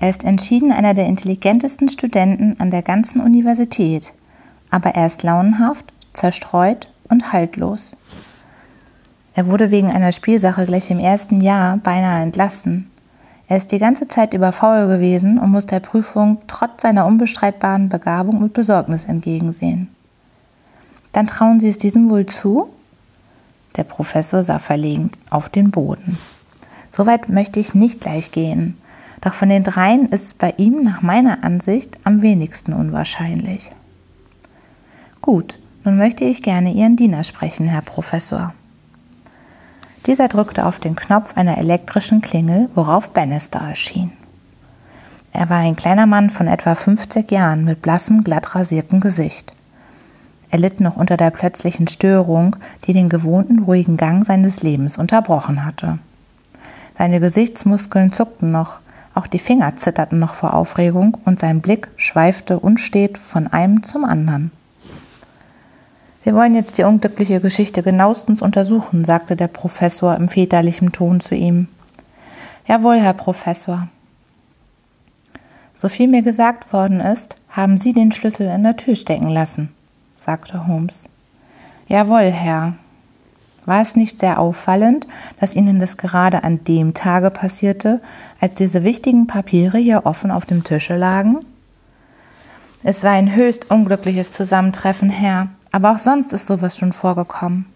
Er 0.00 0.10
ist 0.10 0.24
entschieden 0.24 0.72
einer 0.72 0.94
der 0.94 1.06
intelligentesten 1.06 1.88
Studenten 1.88 2.58
an 2.60 2.70
der 2.70 2.82
ganzen 2.82 3.20
Universität, 3.20 4.14
aber 4.70 4.90
er 4.90 5.06
ist 5.06 5.22
launenhaft, 5.22 5.92
zerstreut 6.12 6.90
und 7.08 7.32
haltlos. 7.32 7.96
Er 9.34 9.46
wurde 9.46 9.70
wegen 9.70 9.90
einer 9.90 10.12
Spielsache 10.12 10.66
gleich 10.66 10.90
im 10.90 10.98
ersten 10.98 11.40
Jahr 11.40 11.76
beinahe 11.76 12.22
entlassen. 12.22 12.90
Er 13.46 13.56
ist 13.56 13.72
die 13.72 13.78
ganze 13.78 14.06
Zeit 14.06 14.34
über 14.34 14.52
faul 14.52 14.88
gewesen 14.88 15.38
und 15.38 15.50
muss 15.50 15.66
der 15.66 15.80
Prüfung 15.80 16.38
trotz 16.46 16.82
seiner 16.82 17.06
unbestreitbaren 17.06 17.88
Begabung 17.88 18.42
mit 18.42 18.52
Besorgnis 18.52 19.04
entgegensehen. 19.04 19.88
Dann 21.12 21.26
trauen 21.26 21.58
Sie 21.58 21.68
es 21.68 21.78
diesem 21.78 22.10
wohl 22.10 22.26
zu? 22.26 22.68
Der 23.76 23.84
Professor 23.84 24.42
sah 24.42 24.58
verlegen 24.58 25.10
auf 25.30 25.48
den 25.48 25.70
Boden. 25.70 26.18
Soweit 26.90 27.28
möchte 27.28 27.60
ich 27.60 27.74
nicht 27.74 28.00
gleich 28.00 28.30
gehen. 28.32 28.76
Doch 29.20 29.34
von 29.34 29.48
den 29.48 29.64
dreien 29.64 30.08
ist 30.08 30.26
es 30.26 30.34
bei 30.34 30.54
ihm 30.56 30.80
nach 30.80 31.02
meiner 31.02 31.44
Ansicht 31.44 31.96
am 32.04 32.22
wenigsten 32.22 32.72
unwahrscheinlich. 32.72 33.70
Gut, 35.20 35.58
nun 35.84 35.96
möchte 35.96 36.24
ich 36.24 36.42
gerne 36.42 36.72
Ihren 36.72 36.96
Diener 36.96 37.24
sprechen, 37.24 37.66
Herr 37.66 37.82
Professor. 37.82 38.54
Dieser 40.06 40.28
drückte 40.28 40.64
auf 40.64 40.78
den 40.78 40.96
Knopf 40.96 41.36
einer 41.36 41.58
elektrischen 41.58 42.20
Klingel, 42.20 42.70
worauf 42.74 43.10
Bannister 43.10 43.58
erschien. 43.58 44.12
Er 45.32 45.50
war 45.50 45.58
ein 45.58 45.76
kleiner 45.76 46.06
Mann 46.06 46.30
von 46.30 46.46
etwa 46.46 46.74
50 46.74 47.30
Jahren 47.30 47.64
mit 47.64 47.82
blassem, 47.82 48.24
glatt 48.24 48.54
rasiertem 48.54 49.00
Gesicht. 49.00 49.52
Er 50.50 50.58
litt 50.58 50.80
noch 50.80 50.96
unter 50.96 51.16
der 51.16 51.30
plötzlichen 51.30 51.88
Störung, 51.88 52.56
die 52.86 52.94
den 52.94 53.10
gewohnten 53.10 53.58
ruhigen 53.60 53.98
Gang 53.98 54.24
seines 54.24 54.62
Lebens 54.62 54.96
unterbrochen 54.96 55.64
hatte. 55.64 55.98
Seine 56.98 57.20
Gesichtsmuskeln 57.20 58.10
zuckten 58.10 58.50
noch, 58.50 58.80
auch 59.14 59.28
die 59.28 59.38
Finger 59.38 59.76
zitterten 59.76 60.18
noch 60.18 60.34
vor 60.34 60.54
Aufregung 60.54 61.16
und 61.24 61.38
sein 61.38 61.60
Blick 61.60 61.88
schweifte 61.96 62.58
unstet 62.58 63.18
von 63.18 63.46
einem 63.46 63.84
zum 63.84 64.04
anderen. 64.04 64.50
Wir 66.24 66.34
wollen 66.34 66.56
jetzt 66.56 66.76
die 66.76 66.82
unglückliche 66.82 67.40
Geschichte 67.40 67.84
genauestens 67.84 68.42
untersuchen, 68.42 69.04
sagte 69.04 69.36
der 69.36 69.46
Professor 69.46 70.16
im 70.16 70.28
väterlichen 70.28 70.90
Ton 70.90 71.20
zu 71.20 71.36
ihm. 71.36 71.68
Jawohl, 72.66 72.98
Herr 72.98 73.14
Professor. 73.14 73.88
So 75.74 75.88
viel 75.88 76.08
mir 76.08 76.22
gesagt 76.22 76.72
worden 76.72 77.00
ist, 77.00 77.36
haben 77.48 77.78
Sie 77.78 77.92
den 77.92 78.10
Schlüssel 78.10 78.48
in 78.48 78.64
der 78.64 78.76
Tür 78.76 78.96
stecken 78.96 79.28
lassen, 79.28 79.72
sagte 80.16 80.66
Holmes. 80.66 81.08
Jawohl, 81.86 82.32
Herr, 82.32 82.74
war 83.68 83.82
es 83.82 83.94
nicht 83.94 84.18
sehr 84.18 84.40
auffallend, 84.40 85.06
dass 85.38 85.54
Ihnen 85.54 85.78
das 85.78 85.96
gerade 85.96 86.42
an 86.42 86.64
dem 86.64 86.94
Tage 86.94 87.30
passierte, 87.30 88.00
als 88.40 88.54
diese 88.54 88.82
wichtigen 88.82 89.26
Papiere 89.26 89.78
hier 89.78 90.06
offen 90.06 90.30
auf 90.30 90.46
dem 90.46 90.64
Tische 90.64 90.96
lagen? 90.96 91.44
Es 92.82 93.04
war 93.04 93.12
ein 93.12 93.36
höchst 93.36 93.70
unglückliches 93.70 94.32
Zusammentreffen, 94.32 95.10
Herr, 95.10 95.48
aber 95.70 95.92
auch 95.92 95.98
sonst 95.98 96.32
ist 96.32 96.46
sowas 96.46 96.78
schon 96.78 96.92
vorgekommen. 96.92 97.66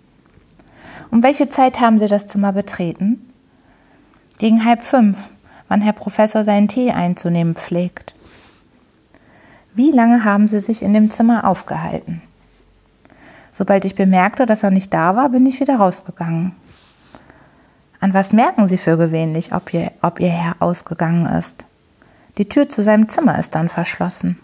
Um 1.11 1.23
welche 1.23 1.51
Zeit 1.51 1.79
haben 1.79 1.99
Sie 1.99 2.07
das 2.07 2.27
Zimmer 2.27 2.53
betreten? 2.53 3.29
Gegen 4.39 4.65
halb 4.65 4.83
fünf, 4.83 5.31
wann 5.69 5.83
Herr 5.83 5.93
Professor 5.93 6.43
seinen 6.43 6.69
Tee 6.69 6.91
einzunehmen 6.91 7.55
pflegt. 7.55 8.15
Wie 9.75 9.91
lange 9.91 10.25
haben 10.25 10.49
Sie 10.49 10.61
sich 10.61 10.83
in 10.83 10.95
dem 10.95 11.11
Zimmer 11.11 11.47
aufgehalten? 11.47 12.23
Sobald 13.53 13.85
ich 13.85 13.95
bemerkte, 13.95 14.47
dass 14.47 14.62
er 14.62 14.71
nicht 14.71 14.93
da 14.93 15.15
war, 15.15 15.29
bin 15.29 15.45
ich 15.47 15.61
wieder 15.61 15.77
rausgegangen. 15.77 16.53
An 18.01 18.15
was 18.15 18.33
merken 18.33 18.67
Sie 18.67 18.79
für 18.79 18.97
gewöhnlich, 18.97 19.55
ob 19.55 19.73
Ihr, 19.73 19.93
ob 20.01 20.19
Ihr 20.19 20.31
Herr 20.31 20.57
ausgegangen 20.59 21.27
ist? 21.27 21.65
Die 22.38 22.49
Tür 22.49 22.69
zu 22.69 22.83
seinem 22.83 23.09
Zimmer 23.09 23.38
ist 23.38 23.55
dann 23.55 23.69
verschlossen. 23.69 24.41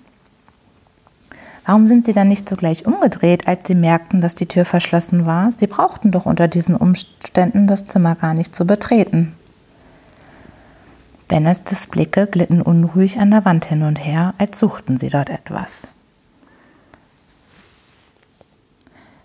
Warum 1.64 1.86
sind 1.86 2.04
Sie 2.06 2.12
dann 2.12 2.28
nicht 2.28 2.48
sogleich 2.48 2.86
umgedreht, 2.86 3.48
als 3.48 3.66
Sie 3.66 3.74
merkten, 3.74 4.20
dass 4.20 4.34
die 4.34 4.46
Tür 4.46 4.64
verschlossen 4.64 5.26
war? 5.26 5.50
Sie 5.52 5.66
brauchten 5.66 6.12
doch 6.12 6.26
unter 6.26 6.46
diesen 6.46 6.76
Umständen 6.76 7.66
das 7.66 7.86
Zimmer 7.86 8.14
gar 8.14 8.34
nicht 8.34 8.54
zu 8.54 8.66
betreten. 8.66 9.34
Bennestes 11.28 11.86
Blicke 11.86 12.26
glitten 12.26 12.62
unruhig 12.62 13.20
an 13.20 13.30
der 13.30 13.44
Wand 13.44 13.66
hin 13.66 13.82
und 13.82 14.02
her, 14.02 14.34
als 14.38 14.58
suchten 14.58 14.96
sie 14.96 15.08
dort 15.08 15.28
etwas. 15.28 15.82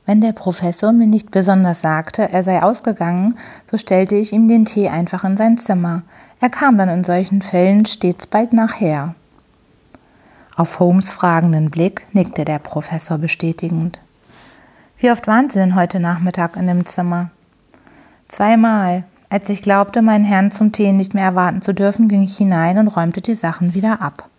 Wenn 0.05 0.19
der 0.19 0.33
Professor 0.33 0.91
mir 0.91 1.07
nicht 1.07 1.31
besonders 1.31 1.81
sagte, 1.81 2.29
er 2.31 2.43
sei 2.43 2.61
ausgegangen, 2.61 3.37
so 3.69 3.77
stellte 3.77 4.15
ich 4.15 4.33
ihm 4.33 4.47
den 4.47 4.65
Tee 4.65 4.89
einfach 4.89 5.23
in 5.23 5.37
sein 5.37 5.57
Zimmer. 5.57 6.01
Er 6.41 6.49
kam 6.49 6.75
dann 6.77 6.89
in 6.89 7.03
solchen 7.03 7.41
Fällen 7.41 7.85
stets 7.85 8.27
bald 8.27 8.51
nachher. 8.51 9.15
Auf 10.55 10.79
Holmes 10.79 11.09
fragenden 11.09 11.71
Blick 11.71 12.05
nickte 12.11 12.43
der 12.43 12.59
Professor 12.59 13.17
bestätigend. 13.17 14.01
Wie 14.99 15.09
oft 15.09 15.25
waren 15.25 15.49
Sie 15.49 15.57
denn 15.57 15.75
heute 15.75 15.99
Nachmittag 15.99 16.57
in 16.57 16.67
dem 16.67 16.85
Zimmer? 16.85 17.31
Zweimal. 18.27 19.03
Als 19.29 19.49
ich 19.49 19.61
glaubte, 19.61 20.01
meinen 20.01 20.25
Herrn 20.25 20.51
zum 20.51 20.71
Tee 20.71 20.91
nicht 20.91 21.13
mehr 21.13 21.23
erwarten 21.23 21.61
zu 21.61 21.73
dürfen, 21.73 22.07
ging 22.07 22.23
ich 22.23 22.37
hinein 22.37 22.77
und 22.77 22.89
räumte 22.89 23.21
die 23.21 23.35
Sachen 23.35 23.73
wieder 23.73 24.01
ab. 24.01 24.29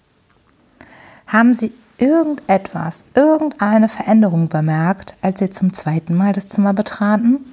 Haben 1.26 1.54
Sie 1.54 1.72
irgendetwas, 1.98 3.04
irgendeine 3.14 3.88
Veränderung 3.88 4.48
bemerkt, 4.48 5.14
als 5.22 5.38
Sie 5.38 5.50
zum 5.50 5.72
zweiten 5.72 6.14
Mal 6.14 6.32
das 6.32 6.48
Zimmer 6.48 6.72
betraten? 6.72 7.44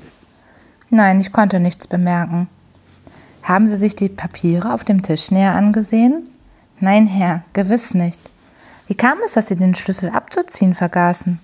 Nein, 0.90 1.20
ich 1.20 1.32
konnte 1.32 1.60
nichts 1.60 1.88
bemerken. 1.88 2.48
Haben 3.44 3.68
Sie 3.68 3.76
sich 3.76 3.96
die 3.96 4.10
Papiere 4.10 4.74
auf 4.74 4.84
dem 4.84 5.04
Tisch 5.04 5.32
näher 5.32 5.56
angesehen? 5.56 6.28
Nein, 6.80 7.08
Herr, 7.08 7.44
gewiss 7.54 7.94
nicht. 7.94 8.20
Wie 8.88 8.96
kam 8.96 9.20
es, 9.26 9.34
dass 9.34 9.48
Sie 9.48 9.56
den 9.56 9.76
Schlüssel 9.76 10.10
abzuziehen 10.10 10.74
vergaßen? 10.74 11.40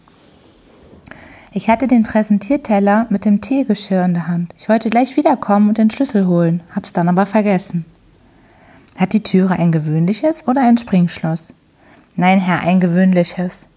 Ich 1.53 1.69
hatte 1.69 1.87
den 1.87 2.03
Präsentierteller 2.03 3.07
mit 3.09 3.25
dem 3.25 3.41
Teegeschirr 3.41 4.05
in 4.05 4.13
der 4.13 4.27
Hand. 4.27 4.53
Ich 4.57 4.69
wollte 4.69 4.89
gleich 4.89 5.15
wiederkommen 5.17 5.69
und 5.69 5.77
den 5.77 5.89
Schlüssel 5.89 6.27
holen, 6.27 6.61
hab's 6.75 6.93
dann 6.93 7.07
aber 7.07 7.25
vergessen. 7.25 7.85
Hat 8.97 9.13
die 9.13 9.23
Türe 9.23 9.53
ein 9.53 9.71
gewöhnliches 9.71 10.47
oder 10.47 10.61
ein 10.61 10.77
Springschloss? 10.77 11.53
Nein, 12.19 12.39
Herr, 12.39 12.61
ein 12.61 12.79
gewöhnliches. 12.79 13.67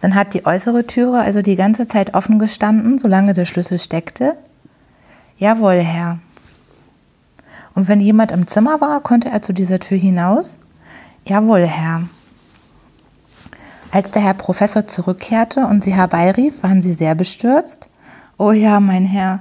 Dann 0.00 0.14
hat 0.14 0.32
die 0.32 0.46
äußere 0.46 0.86
Türe 0.86 1.18
also 1.18 1.42
die 1.42 1.56
ganze 1.56 1.88
Zeit 1.88 2.14
offen 2.14 2.38
gestanden, 2.38 2.98
solange 2.98 3.34
der 3.34 3.46
Schlüssel 3.46 3.80
steckte? 3.80 4.36
Jawohl, 5.38 5.80
Herr. 5.80 6.20
Und 7.74 7.88
wenn 7.88 8.00
jemand 8.00 8.30
im 8.30 8.46
Zimmer 8.46 8.80
war, 8.80 9.00
konnte 9.00 9.28
er 9.28 9.42
zu 9.42 9.52
dieser 9.52 9.80
Tür 9.80 9.98
hinaus? 9.98 10.58
Jawohl, 11.24 11.66
Herr. 11.66 12.04
Als 13.90 14.12
der 14.12 14.22
Herr 14.22 14.34
Professor 14.34 14.86
zurückkehrte 14.86 15.66
und 15.66 15.82
sie 15.82 15.94
herbeirief, 15.94 16.62
waren 16.62 16.80
sie 16.80 16.94
sehr 16.94 17.16
bestürzt? 17.16 17.88
Oh 18.36 18.52
ja, 18.52 18.78
mein 18.78 19.04
Herr, 19.04 19.40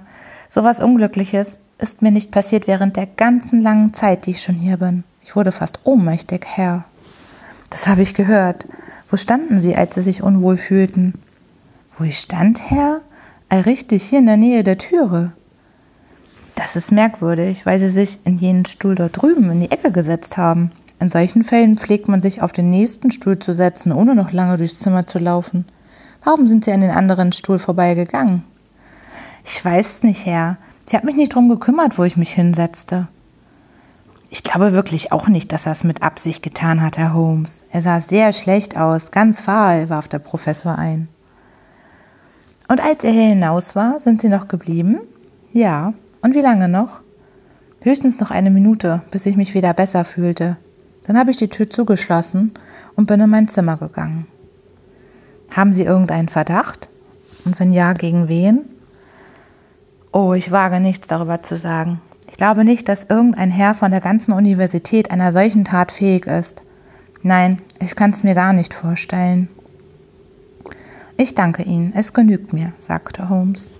so 0.50 0.64
was 0.64 0.80
Unglückliches 0.80 1.60
ist 1.78 2.02
mir 2.02 2.12
nicht 2.12 2.32
passiert 2.32 2.66
während 2.66 2.98
der 2.98 3.06
ganzen 3.06 3.62
langen 3.62 3.94
Zeit, 3.94 4.26
die 4.26 4.32
ich 4.32 4.42
schon 4.42 4.56
hier 4.56 4.78
bin. 4.78 5.04
Ich 5.22 5.36
wurde 5.36 5.52
fast 5.52 5.82
ohnmächtig, 5.84 6.48
Herr. 6.48 6.86
Das 7.70 7.88
habe 7.88 8.02
ich 8.02 8.14
gehört. 8.14 8.68
Wo 9.10 9.18
standen 9.18 9.60
Sie, 9.60 9.76
als 9.76 9.96
Sie 9.96 10.02
sich 10.02 10.24
unwohl 10.24 10.58
fühlten? 10.58 11.14
Wo 11.98 12.04
ich 12.04 12.20
stand, 12.20 12.70
Herr? 12.70 13.02
All 13.50 13.62
richtig, 13.62 14.04
hier 14.04 14.20
in 14.20 14.26
der 14.26 14.38
Nähe 14.38 14.64
der 14.64 14.78
Türe. 14.78 15.32
Das 16.56 16.76
ist 16.76 16.92
merkwürdig, 16.92 17.66
weil 17.66 17.80
Sie 17.80 17.90
sich 17.90 18.20
in 18.26 18.38
jenen 18.38 18.66
Stuhl 18.66 18.96
dort 18.96 19.22
drüben 19.22 19.50
in 19.52 19.62
die 19.62 19.72
Ecke 19.72 19.92
gesetzt 19.92 20.38
haben. 20.38 20.72
In 21.00 21.10
solchen 21.10 21.44
Fällen 21.44 21.78
pflegt 21.78 22.08
man 22.08 22.22
sich 22.22 22.42
auf 22.42 22.52
den 22.52 22.70
nächsten 22.70 23.12
Stuhl 23.12 23.38
zu 23.38 23.54
setzen, 23.54 23.92
ohne 23.92 24.16
noch 24.16 24.32
lange 24.32 24.58
durchs 24.58 24.80
Zimmer 24.80 25.06
zu 25.06 25.20
laufen. 25.20 25.66
Warum 26.24 26.48
sind 26.48 26.66
Sie 26.66 26.72
an 26.72 26.82
den 26.82 26.90
anderen 26.90 27.32
Stuhl 27.32 27.60
vorbeigegangen? 27.60 28.44
Ich 29.46 29.64
weiß 29.64 30.04
nicht, 30.04 30.26
Herr. 30.26 30.58
Ich 30.88 30.96
habe 30.96 31.06
mich 31.06 31.16
nicht 31.16 31.36
drum 31.36 31.48
gekümmert, 31.48 31.98
wo 31.98 32.04
ich 32.04 32.18
mich 32.18 32.32
hinsetzte. 32.32 33.08
Ich 34.30 34.44
glaube 34.44 34.74
wirklich 34.74 35.12
auch 35.12 35.28
nicht, 35.28 35.54
dass 35.54 35.66
er 35.66 35.72
es 35.72 35.84
mit 35.84 36.04
Absicht 36.04 36.44
getan 36.44 36.82
hat, 36.82 36.98
Herr 36.98 37.14
Holmes. 37.14 37.64
Er 37.72 37.82
sah 37.82 38.02
sehr 38.02 38.34
schlecht 38.34 38.76
aus, 38.76 39.12
ganz 39.12 39.40
fahl, 39.40 39.90
warf 39.90 40.08
der 40.08 40.20
Professor 40.20 40.78
ein. 40.78 41.08
Und 42.68 42.84
als 42.84 43.04
er 43.06 43.12
hier 43.12 43.30
hinaus 43.30 43.76
war, 43.76 44.00
sind 44.00 44.22
Sie 44.22 44.28
noch 44.30 44.50
geblieben? 44.50 45.00
Ja. 45.54 45.94
Und 46.22 46.36
wie 46.36 46.42
lange 46.42 46.68
noch? 46.68 47.02
Höchstens 47.82 48.20
noch 48.20 48.32
eine 48.32 48.50
Minute, 48.50 49.02
bis 49.12 49.26
ich 49.26 49.38
mich 49.38 49.54
wieder 49.54 49.74
besser 49.74 50.04
fühlte. 50.04 50.58
Dann 51.04 51.18
habe 51.18 51.32
ich 51.32 51.38
die 51.38 51.48
Tür 51.48 51.70
zugeschlossen 51.70 52.52
und 52.98 53.06
bin 53.06 53.22
in 53.22 53.30
mein 53.30 53.48
Zimmer 53.48 53.78
gegangen. 53.78 54.28
Haben 55.56 55.72
Sie 55.72 55.84
irgendeinen 55.84 56.28
Verdacht? 56.28 56.90
Und 57.46 57.58
wenn 57.62 57.72
ja, 57.72 57.94
gegen 57.94 58.28
wen? 58.28 58.66
Oh, 60.12 60.34
ich 60.34 60.52
wage 60.52 60.82
nichts 60.82 61.08
darüber 61.08 61.42
zu 61.42 61.58
sagen. 61.58 62.02
Ich 62.30 62.38
glaube 62.38 62.64
nicht, 62.64 62.88
dass 62.88 63.06
irgendein 63.10 63.52
Herr 63.52 63.74
von 63.74 63.92
der 63.92 64.02
ganzen 64.02 64.34
Universität 64.34 65.12
einer 65.12 65.32
solchen 65.32 65.64
Tat 65.64 65.92
fähig 65.92 66.28
ist. 66.28 66.64
Nein, 67.24 67.58
ich 67.80 67.96
kann 67.96 68.12
es 68.12 68.24
mir 68.24 68.36
gar 68.36 68.54
nicht 68.54 68.74
vorstellen. 68.74 69.50
Ich 71.18 71.34
danke 71.34 71.64
Ihnen, 71.64 71.94
es 71.96 72.14
genügt 72.14 72.54
mir, 72.54 72.74
sagte 72.78 73.30
Holmes. 73.30 73.72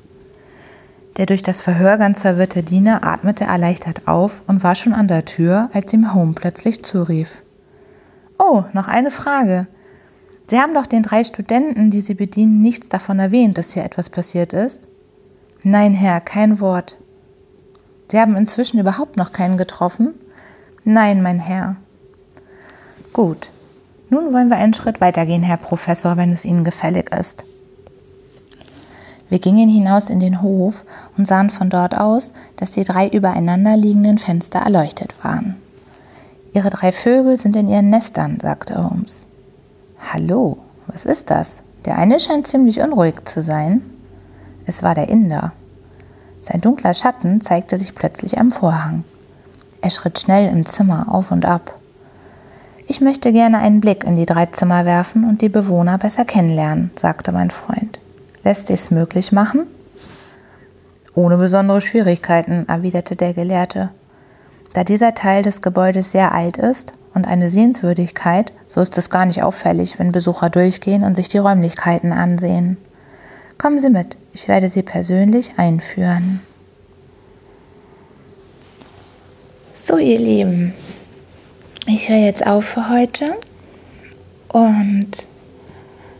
Der 1.18 1.26
durch 1.26 1.44
das 1.44 1.62
Verhör 1.62 1.98
ganz 1.98 2.22
verwirrte 2.22 2.64
Diener 2.64 3.04
atmete 3.04 3.44
erleichtert 3.44 4.08
auf 4.08 4.42
und 4.48 4.64
war 4.64 4.76
schon 4.76 4.94
an 4.94 5.08
der 5.08 5.26
Tür, 5.26 5.70
als 5.74 5.92
ihm 5.94 6.14
Holmes 6.14 6.36
plötzlich 6.36 6.84
zurief. 6.84 7.42
Oh, 8.40 8.64
noch 8.74 8.88
eine 8.88 9.12
Frage. 9.12 9.68
Sie 10.50 10.60
haben 10.60 10.74
doch 10.74 10.86
den 10.86 11.04
drei 11.04 11.24
Studenten, 11.24 11.90
die 11.90 12.02
Sie 12.02 12.14
bedienen, 12.14 12.62
nichts 12.62 12.88
davon 12.90 13.20
erwähnt, 13.20 13.58
dass 13.58 13.74
hier 13.74 13.84
etwas 13.84 14.10
passiert 14.10 14.54
ist? 14.54 14.88
Nein, 15.64 15.94
Herr, 15.94 16.22
kein 16.22 16.60
Wort. 16.60 16.98
Sie 18.10 18.20
haben 18.20 18.36
inzwischen 18.36 18.80
überhaupt 18.80 19.18
noch 19.18 19.32
keinen 19.32 19.58
getroffen? 19.58 20.14
Nein, 20.84 21.22
mein 21.22 21.40
Herr. 21.40 21.76
Gut. 23.12 23.52
Nun 24.10 24.34
wollen 24.34 24.50
wir 24.50 24.58
einen 24.58 24.74
Schritt 24.74 25.02
weitergehen, 25.02 25.44
Herr 25.44 25.58
Professor, 25.58 26.16
wenn 26.16 26.32
es 26.32 26.46
Ihnen 26.46 26.64
gefällig 26.64 27.14
ist. 27.14 27.44
Wir 29.30 29.40
gingen 29.40 29.68
hinaus 29.68 30.10
in 30.10 30.22
den 30.22 30.42
Hof 30.42 30.86
und 31.18 31.28
sahen 31.28 31.50
von 31.50 31.70
dort 31.70 31.98
aus, 31.98 32.32
dass 32.56 32.72
die 32.72 32.86
drei 32.86 33.10
übereinander 33.10 33.76
liegenden 33.76 34.18
Fenster 34.18 34.60
erleuchtet 34.60 35.14
waren. 35.24 35.56
Ihre 36.54 36.70
drei 36.70 36.94
Vögel 36.94 37.36
sind 37.36 37.58
in 37.58 37.68
ihren 37.68 37.90
Nestern, 37.90 38.40
sagte 38.40 38.82
Holmes. 38.82 39.28
Hallo, 40.14 40.58
was 40.88 41.04
ist 41.04 41.30
das? 41.30 41.62
Der 41.86 41.98
eine 41.98 42.20
scheint 42.20 42.48
ziemlich 42.48 42.80
unruhig 42.80 43.26
zu 43.26 43.42
sein. 43.42 43.82
Es 44.66 44.82
war 44.82 44.96
der 44.96 45.10
Inder. 45.10 45.52
Sein 46.50 46.62
dunkler 46.62 46.94
Schatten 46.94 47.42
zeigte 47.42 47.78
sich 47.78 47.94
plötzlich 47.94 48.40
am 48.40 48.52
Vorhang. 48.52 49.04
Er 49.82 49.90
schritt 49.90 50.20
schnell 50.20 50.50
im 50.50 50.66
Zimmer 50.66 51.08
auf 51.14 51.32
und 51.32 51.46
ab. 51.46 51.76
Ich 52.88 53.02
möchte 53.02 53.34
gerne 53.34 53.58
einen 53.58 53.82
Blick 53.82 54.06
in 54.06 54.16
die 54.16 54.26
drei 54.26 54.46
Zimmer 54.46 54.86
werfen 54.86 55.28
und 55.28 55.42
die 55.42 55.50
Bewohner 55.50 55.98
besser 55.98 56.24
kennenlernen, 56.24 56.92
sagte 56.96 57.34
mein 57.34 57.52
Freund. 57.52 58.00
Lässt 58.46 58.68
sich's 58.68 58.92
möglich 58.92 59.34
machen? 59.34 59.68
Ohne 61.14 61.38
besondere 61.38 61.82
Schwierigkeiten, 61.82 62.66
erwiderte 62.70 63.18
der 63.18 63.34
Gelehrte. 63.34 63.90
Da 64.74 64.86
dieser 64.86 65.16
Teil 65.16 65.44
des 65.44 65.62
Gebäudes 65.62 66.12
sehr 66.12 66.34
alt 66.34 66.56
ist 66.56 66.94
und 67.14 67.28
eine 67.28 67.50
Sehenswürdigkeit, 67.50 68.54
so 68.70 68.80
ist 68.80 68.98
es 68.98 69.10
gar 69.10 69.26
nicht 69.26 69.44
auffällig, 69.44 70.00
wenn 70.00 70.14
Besucher 70.14 70.50
durchgehen 70.50 71.04
und 71.04 71.16
sich 71.16 71.28
die 71.28 71.40
Räumlichkeiten 71.40 72.14
ansehen. 72.14 72.78
Kommen 73.58 73.80
Sie 73.80 73.90
mit, 73.90 74.18
ich 74.34 74.48
werde 74.48 74.70
Sie 74.70 74.84
persönlich 74.84 75.52
einführen. 75.58 76.42
So, 79.74 79.98
ihr 79.98 80.20
Lieben, 80.20 80.74
ich 81.88 82.10
höre 82.10 82.18
jetzt 82.18 82.46
auf 82.46 82.66
für 82.66 82.90
heute 82.90 83.36
und 84.50 85.28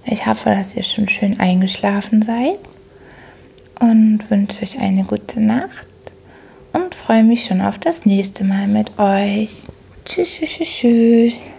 ich 0.06 0.26
hoffe, 0.26 0.50
dass 0.50 0.76
ihr 0.76 0.84
schon 0.84 1.08
schön 1.08 1.40
eingeschlafen 1.40 2.22
seid 2.22 2.60
und 3.80 4.30
wünsche 4.32 4.64
euch 4.64 4.80
eine 4.80 5.04
gute 5.04 5.40
Nacht 5.40 5.88
und 6.74 6.96
freue 6.96 7.24
mich 7.24 7.46
schon 7.46 7.62
auf 7.62 7.78
das 7.78 8.06
nächste 8.06 8.46
Mal 8.46 8.68
mit 8.68 8.98
euch. 8.98 9.68
Tschüss, 10.06 10.40
tschüss, 10.40 10.56
tschüss. 10.58 11.50